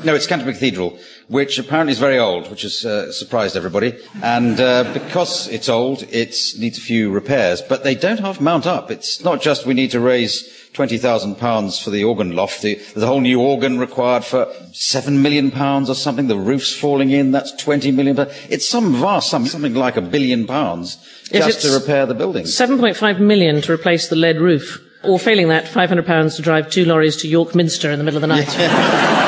No, 0.04 0.14
it's 0.14 0.28
Canterbury 0.28 0.54
Cathedral, 0.54 0.96
which 1.28 1.58
apparently 1.58 1.92
is 1.92 1.98
very 1.98 2.18
old, 2.18 2.50
which 2.50 2.62
has 2.62 2.84
uh, 2.84 3.12
surprised 3.12 3.56
everybody. 3.56 3.98
And 4.22 4.58
uh, 4.58 4.90
because 4.94 5.46
it's 5.48 5.68
old, 5.68 6.02
it 6.04 6.34
needs 6.58 6.78
a 6.78 6.80
few 6.80 7.10
repairs. 7.10 7.60
But 7.60 7.84
they 7.84 7.94
don't 7.94 8.20
half 8.20 8.40
mount 8.40 8.66
up. 8.66 8.90
It's 8.90 9.22
not 9.22 9.40
just 9.42 9.66
we 9.66 9.74
need 9.74 9.90
to 9.90 10.00
raise 10.00 10.70
twenty 10.72 10.96
thousand 10.96 11.36
pounds 11.36 11.78
for 11.78 11.90
the 11.90 12.04
organ 12.04 12.34
loft. 12.34 12.62
The, 12.62 12.74
there's 12.74 13.02
a 13.02 13.06
whole 13.06 13.20
new 13.20 13.40
organ 13.40 13.78
required 13.78 14.24
for 14.24 14.52
seven 14.72 15.20
million 15.22 15.50
pounds 15.50 15.90
or 15.90 15.94
something. 15.94 16.28
The 16.28 16.36
roof's 16.36 16.74
falling 16.74 17.10
in. 17.10 17.30
That's 17.30 17.52
twenty 17.52 17.90
million. 17.90 18.16
pounds. 18.16 18.32
It's 18.48 18.68
some 18.68 18.94
vast 18.94 19.30
sum, 19.30 19.46
something 19.46 19.74
like 19.74 19.96
a 19.96 20.02
billion 20.02 20.46
pounds, 20.46 20.96
just 21.30 21.60
to 21.62 21.72
repair 21.72 22.06
the 22.06 22.14
building. 22.14 22.44
7.5 22.44 23.20
million 23.20 23.60
to 23.62 23.72
replace 23.72 24.08
the 24.08 24.16
lead 24.16 24.38
roof. 24.38 24.84
Or 25.04 25.18
failing 25.18 25.46
that, 25.48 25.64
£500 25.66 26.36
to 26.36 26.42
drive 26.42 26.70
two 26.70 26.84
lorries 26.84 27.16
to 27.18 27.28
York 27.28 27.54
Minster 27.54 27.92
in 27.92 27.98
the 27.98 28.04
middle 28.04 28.16
of 28.16 28.22
the 28.22 28.26
night. 28.26 29.24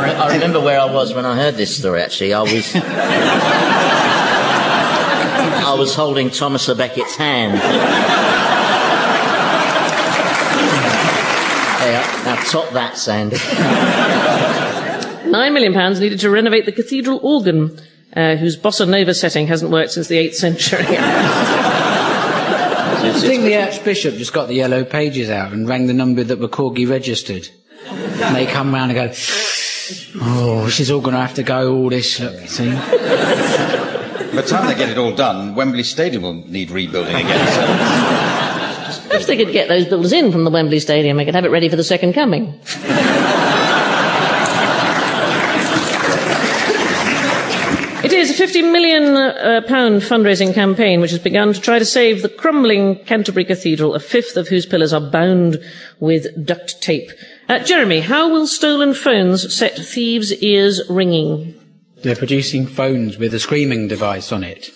I, 0.00 0.04
re- 0.04 0.14
I 0.14 0.32
remember 0.34 0.60
where 0.60 0.80
I 0.80 0.86
was 0.90 1.12
when 1.12 1.26
I 1.26 1.36
heard 1.36 1.56
this 1.56 1.76
story, 1.76 2.00
actually. 2.00 2.32
I 2.32 2.42
was. 2.42 2.72
I 5.62 5.74
was 5.78 5.94
holding 5.94 6.30
Thomas 6.30 6.68
a 6.68 6.74
Becket's 6.74 7.16
hand. 7.16 7.54
Yeah, 11.82 12.22
now 12.24 12.36
top 12.44 12.70
that, 12.70 12.96
Sandi. 12.96 13.36
Nine 15.30 15.52
million 15.54 15.74
pounds 15.74 16.00
needed 16.00 16.20
to 16.20 16.30
renovate 16.30 16.64
the 16.66 16.72
cathedral 16.72 17.20
organ, 17.22 17.78
uh, 18.16 18.36
whose 18.36 18.56
bossa 18.56 18.88
nova 18.88 19.12
setting 19.14 19.46
hasn't 19.46 19.70
worked 19.70 19.92
since 19.92 20.08
the 20.08 20.16
8th 20.16 20.34
century. 20.34 20.84
I 23.02 23.12
think 23.12 23.42
the 23.44 23.56
Archbishop 23.56 24.16
just 24.16 24.32
got 24.32 24.48
the 24.48 24.54
yellow 24.54 24.84
pages 24.84 25.30
out 25.30 25.52
and 25.52 25.68
rang 25.68 25.86
the 25.86 25.94
number 25.94 26.24
that 26.24 26.38
were 26.38 26.48
Corgi 26.48 26.88
registered. 26.88 27.48
And 27.88 28.34
they 28.36 28.46
come 28.46 28.74
round 28.74 28.90
and 28.92 29.10
go, 29.10 29.14
oh, 30.20 30.68
she's 30.68 30.90
all 30.90 31.00
going 31.00 31.14
to 31.14 31.20
have 31.20 31.34
to 31.34 31.42
go, 31.42 31.74
all 31.74 31.90
this, 31.90 32.20
look, 32.20 32.40
you 32.40 32.46
see. 32.46 32.70
By 32.70 34.42
the 34.42 34.48
time 34.48 34.66
they 34.66 34.74
get 34.74 34.88
it 34.88 34.98
all 34.98 35.14
done, 35.14 35.54
Wembley 35.54 35.82
Stadium 35.82 36.22
will 36.22 36.34
need 36.34 36.70
rebuilding 36.70 37.16
again. 37.16 37.46
So. 37.48 39.08
Perhaps 39.08 39.26
they 39.26 39.36
could 39.36 39.52
get 39.52 39.68
those 39.68 39.86
builders 39.86 40.12
in 40.12 40.30
from 40.30 40.44
the 40.44 40.50
Wembley 40.50 40.78
Stadium. 40.78 41.16
They 41.16 41.24
could 41.24 41.34
have 41.34 41.44
it 41.44 41.50
ready 41.50 41.68
for 41.68 41.76
the 41.76 41.84
second 41.84 42.12
coming. 42.12 42.58
It 48.02 48.12
is 48.14 48.30
a 48.30 48.34
50 48.34 48.62
million 48.62 49.16
uh, 49.16 49.60
pound 49.68 50.02
fundraising 50.02 50.54
campaign 50.54 51.00
which 51.00 51.10
has 51.10 51.20
begun 51.20 51.52
to 51.52 51.60
try 51.60 51.78
to 51.78 51.84
save 51.84 52.22
the 52.22 52.28
crumbling 52.28 52.96
Canterbury 53.04 53.44
Cathedral, 53.44 53.94
a 53.94 54.00
fifth 54.00 54.36
of 54.36 54.48
whose 54.48 54.64
pillars 54.64 54.92
are 54.92 55.00
bound 55.00 55.58
with 56.00 56.46
duct 56.46 56.80
tape. 56.80 57.10
Uh, 57.50 57.58
Jeremy, 57.58 57.98
how 57.98 58.30
will 58.30 58.46
stolen 58.46 58.94
phones 58.94 59.52
set 59.52 59.74
thieves' 59.74 60.32
ears 60.34 60.80
ringing? 60.88 61.52
They're 61.96 62.14
producing 62.14 62.64
phones 62.64 63.18
with 63.18 63.34
a 63.34 63.40
screaming 63.40 63.88
device 63.88 64.30
on 64.30 64.44
it. 64.44 64.70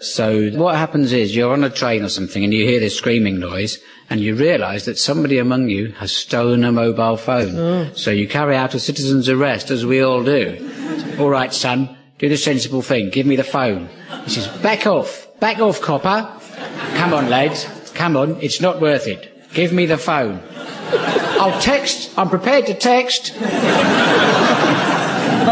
So 0.00 0.50
what 0.50 0.76
happens 0.76 1.12
is 1.12 1.34
you're 1.34 1.52
on 1.52 1.64
a 1.64 1.68
train 1.68 2.04
or 2.04 2.08
something 2.08 2.44
and 2.44 2.54
you 2.54 2.64
hear 2.64 2.78
this 2.78 2.96
screaming 2.96 3.40
noise 3.40 3.80
and 4.08 4.20
you 4.20 4.36
realise 4.36 4.84
that 4.84 5.00
somebody 5.00 5.38
among 5.38 5.68
you 5.68 5.94
has 5.98 6.14
stolen 6.14 6.62
a 6.62 6.70
mobile 6.70 7.16
phone. 7.16 7.92
So 7.96 8.12
you 8.12 8.28
carry 8.28 8.54
out 8.54 8.74
a 8.74 8.78
citizen's 8.78 9.28
arrest, 9.28 9.72
as 9.72 9.84
we 9.84 10.00
all 10.00 10.22
do. 10.22 11.16
all 11.18 11.28
right, 11.28 11.52
son, 11.52 11.96
do 12.20 12.28
the 12.28 12.36
sensible 12.36 12.82
thing. 12.82 13.10
Give 13.10 13.26
me 13.26 13.34
the 13.34 13.42
phone. 13.42 13.88
He 14.26 14.30
says, 14.30 14.46
back 14.62 14.86
off. 14.86 15.26
Back 15.40 15.58
off, 15.58 15.80
copper. 15.80 16.40
Come 16.94 17.14
on, 17.14 17.28
lads. 17.28 17.66
Come 17.96 18.16
on. 18.16 18.40
It's 18.40 18.60
not 18.60 18.80
worth 18.80 19.08
it. 19.08 19.52
Give 19.54 19.72
me 19.72 19.86
the 19.86 19.98
phone. 19.98 20.40
I'll 20.92 21.60
text. 21.60 22.10
I'm 22.16 22.28
prepared 22.28 22.66
to 22.66 22.74
text. 22.74 23.32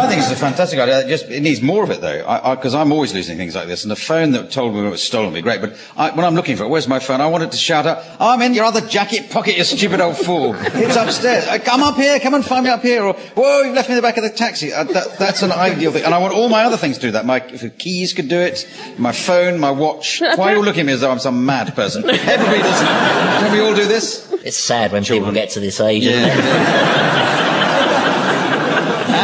I 0.01 0.09
think 0.09 0.21
it's 0.23 0.31
a 0.31 0.37
fantastic 0.37 0.79
idea. 0.79 1.01
It 1.01 1.09
just 1.09 1.27
it 1.27 1.41
needs 1.43 1.61
more 1.63 1.85
of 1.85 1.91
it 1.91 2.01
though, 2.01 2.19
because 2.57 2.75
I'm 2.75 2.93
always 2.93 3.13
losing 3.15 3.37
things 3.37 3.55
like 3.55 3.69
this. 3.69 3.85
And 3.85 3.91
the 3.91 3.97
phone 3.97 4.33
that 4.33 4.51
told 4.51 4.75
me 4.75 4.87
it 4.87 4.91
was 4.91 5.03
stolen 5.03 5.27
would 5.33 5.35
be 5.35 5.43
great. 5.43 5.61
But 5.61 5.77
I, 5.97 6.11
when 6.11 6.25
I'm 6.25 6.35
looking 6.35 6.57
for 6.57 6.65
it, 6.65 6.69
where's 6.69 6.89
my 6.89 6.99
phone? 6.99 7.21
I 7.21 7.27
wanted 7.27 7.53
to 7.53 7.57
shout 7.59 7.87
out, 7.87 8.05
"I'm 8.19 8.41
in 8.43 8.55
your 8.55 8.65
other 8.65 8.81
jacket 8.81 9.31
pocket, 9.31 9.57
you 9.57 9.65
stupid 9.65 10.01
old 10.01 10.17
fool! 10.17 10.55
It's 10.81 10.97
upstairs. 10.97 11.47
Uh, 11.47 11.59
Come 11.59 11.83
up 11.83 11.97
here. 11.97 12.19
Come 12.21 12.35
and 12.35 12.45
find 12.45 12.65
me 12.65 12.71
up 12.71 12.83
here." 12.83 13.05
Or, 13.05 13.13
"Whoa, 13.15 13.63
you've 13.63 13.75
left 13.75 13.89
me 13.89 13.95
in 13.95 13.97
the 13.97 14.03
back 14.03 14.17
of 14.17 14.23
the 14.25 14.31
taxi." 14.31 14.73
Uh, 14.73 14.85
that, 14.85 15.19
that's 15.19 15.43
an 15.43 15.53
ideal 15.53 15.93
thing. 15.93 16.05
And 16.05 16.15
I 16.15 16.19
want 16.19 16.35
all 16.35 16.49
my 16.49 16.65
other 16.65 16.77
things 16.77 16.97
to 16.97 17.03
do 17.03 17.11
that. 17.13 17.27
My 17.27 17.39
if 17.49 17.77
keys 17.79 18.13
could 18.13 18.29
do 18.29 18.39
it, 18.39 18.67
my 18.99 19.13
phone, 19.13 19.59
my 19.61 19.71
watch. 19.71 20.21
Why 20.21 20.53
are 20.53 20.57
you 20.57 20.63
looking 20.63 20.81
at 20.81 20.87
me 20.87 20.93
as 20.95 21.01
though 21.03 21.11
I'm 21.11 21.19
some 21.19 21.45
mad 21.47 21.75
person? 21.75 22.09
Everybody 22.09 22.59
does 22.63 22.81
it. 22.83 23.41
Don't 23.41 23.53
we 23.53 23.61
all 23.61 23.75
do 23.75 23.87
this? 23.87 24.33
It's 24.45 24.57
sad 24.57 24.93
when 24.93 25.05
people 25.05 25.33
get 25.33 25.51
to 25.51 25.61
this 25.61 25.81
age. 25.81 26.05
isn't 26.07 26.31
it? 26.31 27.57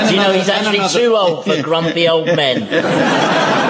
And 0.00 0.08
Do 0.08 0.14
you 0.14 0.20
know 0.20 0.32
he's 0.32 0.48
actually 0.48 0.78
another- 0.78 0.98
too 0.98 1.16
old 1.16 1.44
for 1.44 1.62
grumpy 1.62 2.08
old 2.08 2.26
men? 2.26 2.66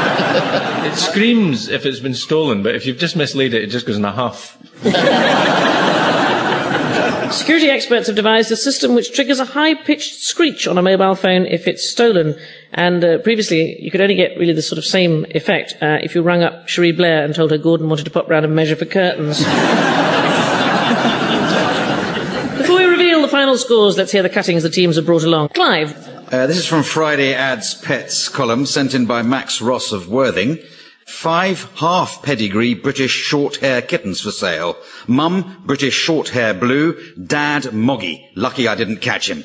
It 0.86 0.94
screams 0.94 1.68
if 1.68 1.84
it's 1.84 1.98
been 1.98 2.14
stolen, 2.14 2.62
but 2.62 2.76
if 2.76 2.86
you've 2.86 2.98
just 2.98 3.16
mislaid 3.16 3.54
it, 3.54 3.62
it 3.64 3.70
just 3.70 3.86
goes 3.86 3.96
in 3.96 4.04
a 4.04 4.12
huff. 4.12 4.56
Security 7.32 7.68
experts 7.70 8.06
have 8.06 8.14
devised 8.14 8.52
a 8.52 8.56
system 8.56 8.94
which 8.94 9.12
triggers 9.12 9.40
a 9.40 9.44
high-pitched 9.44 10.20
screech 10.20 10.68
on 10.68 10.78
a 10.78 10.82
mobile 10.82 11.16
phone 11.16 11.44
if 11.44 11.66
it's 11.66 11.88
stolen. 11.88 12.36
And 12.72 13.04
uh, 13.04 13.18
previously, 13.18 13.82
you 13.82 13.90
could 13.90 14.00
only 14.00 14.14
get 14.14 14.38
really 14.38 14.52
the 14.52 14.62
sort 14.62 14.78
of 14.78 14.84
same 14.84 15.26
effect 15.30 15.74
uh, 15.82 15.98
if 16.02 16.14
you 16.14 16.22
rang 16.22 16.44
up 16.44 16.68
Cherie 16.68 16.92
Blair 16.92 17.24
and 17.24 17.34
told 17.34 17.50
her 17.50 17.58
Gordon 17.58 17.88
wanted 17.88 18.04
to 18.04 18.10
pop 18.12 18.28
round 18.28 18.44
and 18.44 18.54
measure 18.54 18.76
for 18.76 18.84
curtains. 18.84 19.38
Before 22.58 22.76
we 22.76 22.84
reveal 22.84 23.22
the 23.22 23.28
final 23.28 23.58
scores, 23.58 23.96
let's 23.98 24.12
hear 24.12 24.22
the 24.22 24.30
cuttings 24.30 24.62
the 24.62 24.70
teams 24.70 24.94
have 24.96 25.04
brought 25.06 25.24
along. 25.24 25.48
Clive, 25.50 25.94
Uh, 26.28 26.44
this 26.48 26.56
is 26.56 26.66
from 26.66 26.82
Friday 26.82 27.32
Ads 27.34 27.74
Pets 27.74 28.28
column 28.28 28.66
sent 28.66 28.94
in 28.94 29.06
by 29.06 29.22
Max 29.22 29.62
Ross 29.62 29.92
of 29.92 30.08
Worthing. 30.08 30.58
Five 31.06 31.70
half 31.76 32.20
pedigree 32.20 32.74
British 32.74 33.12
short 33.12 33.58
hair 33.58 33.80
kittens 33.80 34.20
for 34.20 34.32
sale. 34.32 34.76
Mum, 35.06 35.62
British 35.64 35.94
short 35.94 36.30
hair 36.30 36.52
blue. 36.52 37.00
Dad, 37.14 37.72
Moggy. 37.72 38.28
Lucky 38.34 38.66
I 38.66 38.74
didn't 38.74 38.96
catch 38.96 39.30
him. 39.30 39.44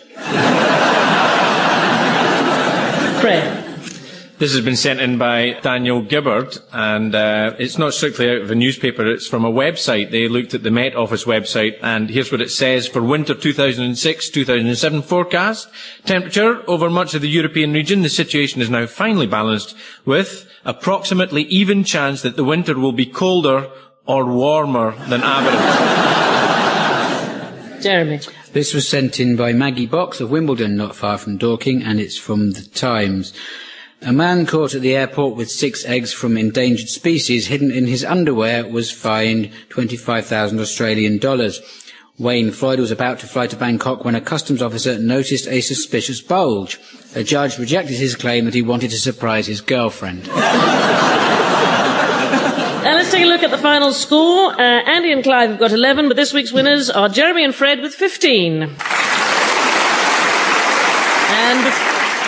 Fred. 3.22 3.71
This 4.42 4.54
has 4.56 4.66
been 4.66 4.76
sent 4.76 5.00
in 5.00 5.20
by 5.20 5.60
Daniel 5.62 6.02
Gibbard, 6.02 6.58
and 6.74 7.14
uh, 7.14 7.54
it's 7.60 7.78
not 7.78 7.94
strictly 7.94 8.28
out 8.28 8.42
of 8.42 8.50
a 8.50 8.56
newspaper, 8.56 9.06
it's 9.06 9.28
from 9.28 9.46
a 9.46 9.52
website. 9.52 10.10
They 10.10 10.28
looked 10.28 10.56
at 10.56 10.64
the 10.64 10.72
Met 10.72 10.96
Office 10.96 11.26
website, 11.26 11.78
and 11.84 12.10
here's 12.10 12.32
what 12.32 12.42
it 12.42 12.50
says 12.50 12.88
for 12.88 13.04
winter 13.04 13.36
2006-2007 13.36 15.04
forecast. 15.04 15.70
Temperature 16.06 16.68
over 16.68 16.90
much 16.90 17.14
of 17.14 17.22
the 17.22 17.30
European 17.30 17.72
region, 17.72 18.02
the 18.02 18.10
situation 18.10 18.64
is 18.64 18.70
now 18.72 18.88
finally 18.88 19.28
balanced, 19.28 19.76
with 20.06 20.50
approximately 20.66 21.44
even 21.44 21.84
chance 21.84 22.24
that 22.24 22.36
the 22.36 22.44
winter 22.44 22.80
will 22.80 22.94
be 22.94 23.06
colder 23.06 23.70
or 24.08 24.26
warmer 24.26 24.96
than 25.08 25.22
average. 25.24 25.54
Jeremy. 27.84 28.22
This 28.54 28.74
was 28.74 28.88
sent 28.88 29.20
in 29.20 29.36
by 29.36 29.54
Maggie 29.54 29.86
Box 29.86 30.20
of 30.20 30.32
Wimbledon, 30.32 30.76
not 30.76 30.96
far 30.96 31.20
from 31.20 31.38
Dorking, 31.38 31.84
and 31.84 32.00
it's 32.00 32.18
from 32.18 32.54
the 32.54 32.64
Times. 32.64 33.34
A 34.04 34.12
man 34.12 34.48
caught 34.48 34.74
at 34.74 34.82
the 34.82 34.96
airport 34.96 35.36
with 35.36 35.52
six 35.52 35.86
eggs 35.86 36.12
from 36.12 36.36
endangered 36.36 36.90
species 36.90 37.46
hidden 37.48 37.72
in 37.72 37.86
his 37.86 38.04
underwear 38.04 38.68
was 38.68 38.90
fined 38.90 39.52
25,000 39.70 40.60
Australian 40.60 41.20
dollars. 41.20 41.62
Wayne 42.18 42.52
Floyd 42.52 42.80
was 42.80 42.90
about 42.90 43.20
to 43.20 43.28
fly 43.28 43.46
to 43.46 43.56
Bangkok 43.56 44.04
when 44.04 44.16
a 44.16 44.22
customs 44.22 44.64
officer 44.64 44.98
noticed 44.98 45.48
a 45.48 45.62
suspicious 45.62 46.20
bulge. 46.20 46.80
A 47.14 47.24
judge 47.24 47.60
rejected 47.60 47.98
his 47.98 48.16
claim 48.16 48.46
that 48.46 48.56
he 48.56 48.64
wanted 48.64 48.90
to 48.90 48.98
surprise 48.98 49.46
his 49.46 49.62
girlfriend. 49.62 50.28
Now 52.82 52.96
let's 52.96 53.12
take 53.12 53.24
a 53.24 53.28
look 53.28 53.44
at 53.44 53.52
the 53.52 53.60
final 53.60 53.94
score. 53.94 54.54
Uh, 54.54 54.60
Andy 54.60 55.12
and 55.12 55.24
Clive 55.24 55.52
have 55.52 55.60
got 55.60 55.72
11, 55.72 56.08
but 56.08 56.18
this 56.18 56.34
week's 56.34 56.52
winners 56.52 56.90
are 56.90 57.10
Jeremy 57.10 57.44
and 57.44 57.54
Fred 57.54 57.80
with 57.80 57.94
15. 57.94 58.64
And 58.64 58.72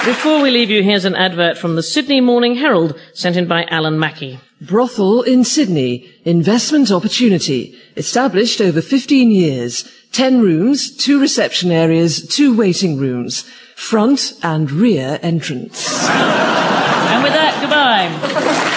before 0.05 0.41
we 0.41 0.51
leave 0.51 0.69
you, 0.69 0.83
here's 0.83 1.05
an 1.05 1.15
advert 1.15 1.57
from 1.57 1.75
the 1.75 1.83
Sydney 1.83 2.19
Morning 2.19 2.55
Herald 2.55 2.99
sent 3.13 3.37
in 3.37 3.47
by 3.47 3.63
Alan 3.65 3.97
Mackey. 3.97 4.39
Brothel 4.61 5.21
in 5.21 5.43
Sydney. 5.43 6.09
Investment 6.25 6.91
opportunity. 6.91 7.77
Established 7.95 8.59
over 8.59 8.81
15 8.81 9.31
years. 9.31 9.89
10 10.11 10.41
rooms, 10.41 10.95
2 10.97 11.19
reception 11.19 11.71
areas, 11.71 12.27
2 12.27 12.55
waiting 12.55 12.97
rooms. 12.97 13.43
Front 13.75 14.33
and 14.43 14.71
rear 14.71 15.19
entrance. 15.21 15.87
And 16.09 17.23
with 17.23 17.33
that, 17.33 17.57
goodbye. 17.61 18.72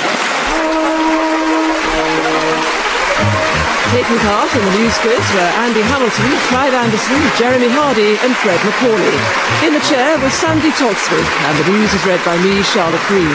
Taking 3.96 4.20
part 4.28 4.52
in 4.52 4.60
the 4.60 4.76
news 4.76 4.92
quiz 5.00 5.24
were 5.32 5.52
Andy 5.64 5.80
Hamilton, 5.80 6.28
Clive 6.52 6.74
Anderson, 6.76 7.16
Jeremy 7.40 7.72
Hardy 7.72 8.20
and 8.20 8.36
Fred 8.44 8.60
Macaulay. 8.60 9.16
In 9.64 9.72
the 9.72 9.80
chair 9.88 10.20
was 10.20 10.36
Sandi 10.36 10.68
Toksvig 10.76 11.24
and 11.24 11.56
the 11.56 11.72
news 11.72 11.88
was 11.96 12.04
read 12.04 12.20
by 12.20 12.36
me, 12.44 12.60
Charlotte 12.60 13.00
Green. 13.08 13.32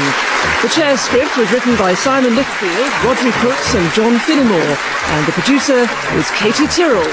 The 0.62 0.69
chair 0.69 0.93
script 1.02 1.34
was 1.36 1.52
written 1.52 1.74
by 1.82 1.95
Simon 1.95 2.38
Lichfield, 2.38 2.93
Rodney 3.02 3.34
Crooks 3.41 3.74
and 3.74 3.89
John 3.97 4.21
Finnemore 4.21 4.78
and 5.17 5.26
the 5.26 5.34
producer 5.34 5.89
was 6.13 6.30
Katie 6.38 6.69
Tyrrell. 6.69 7.10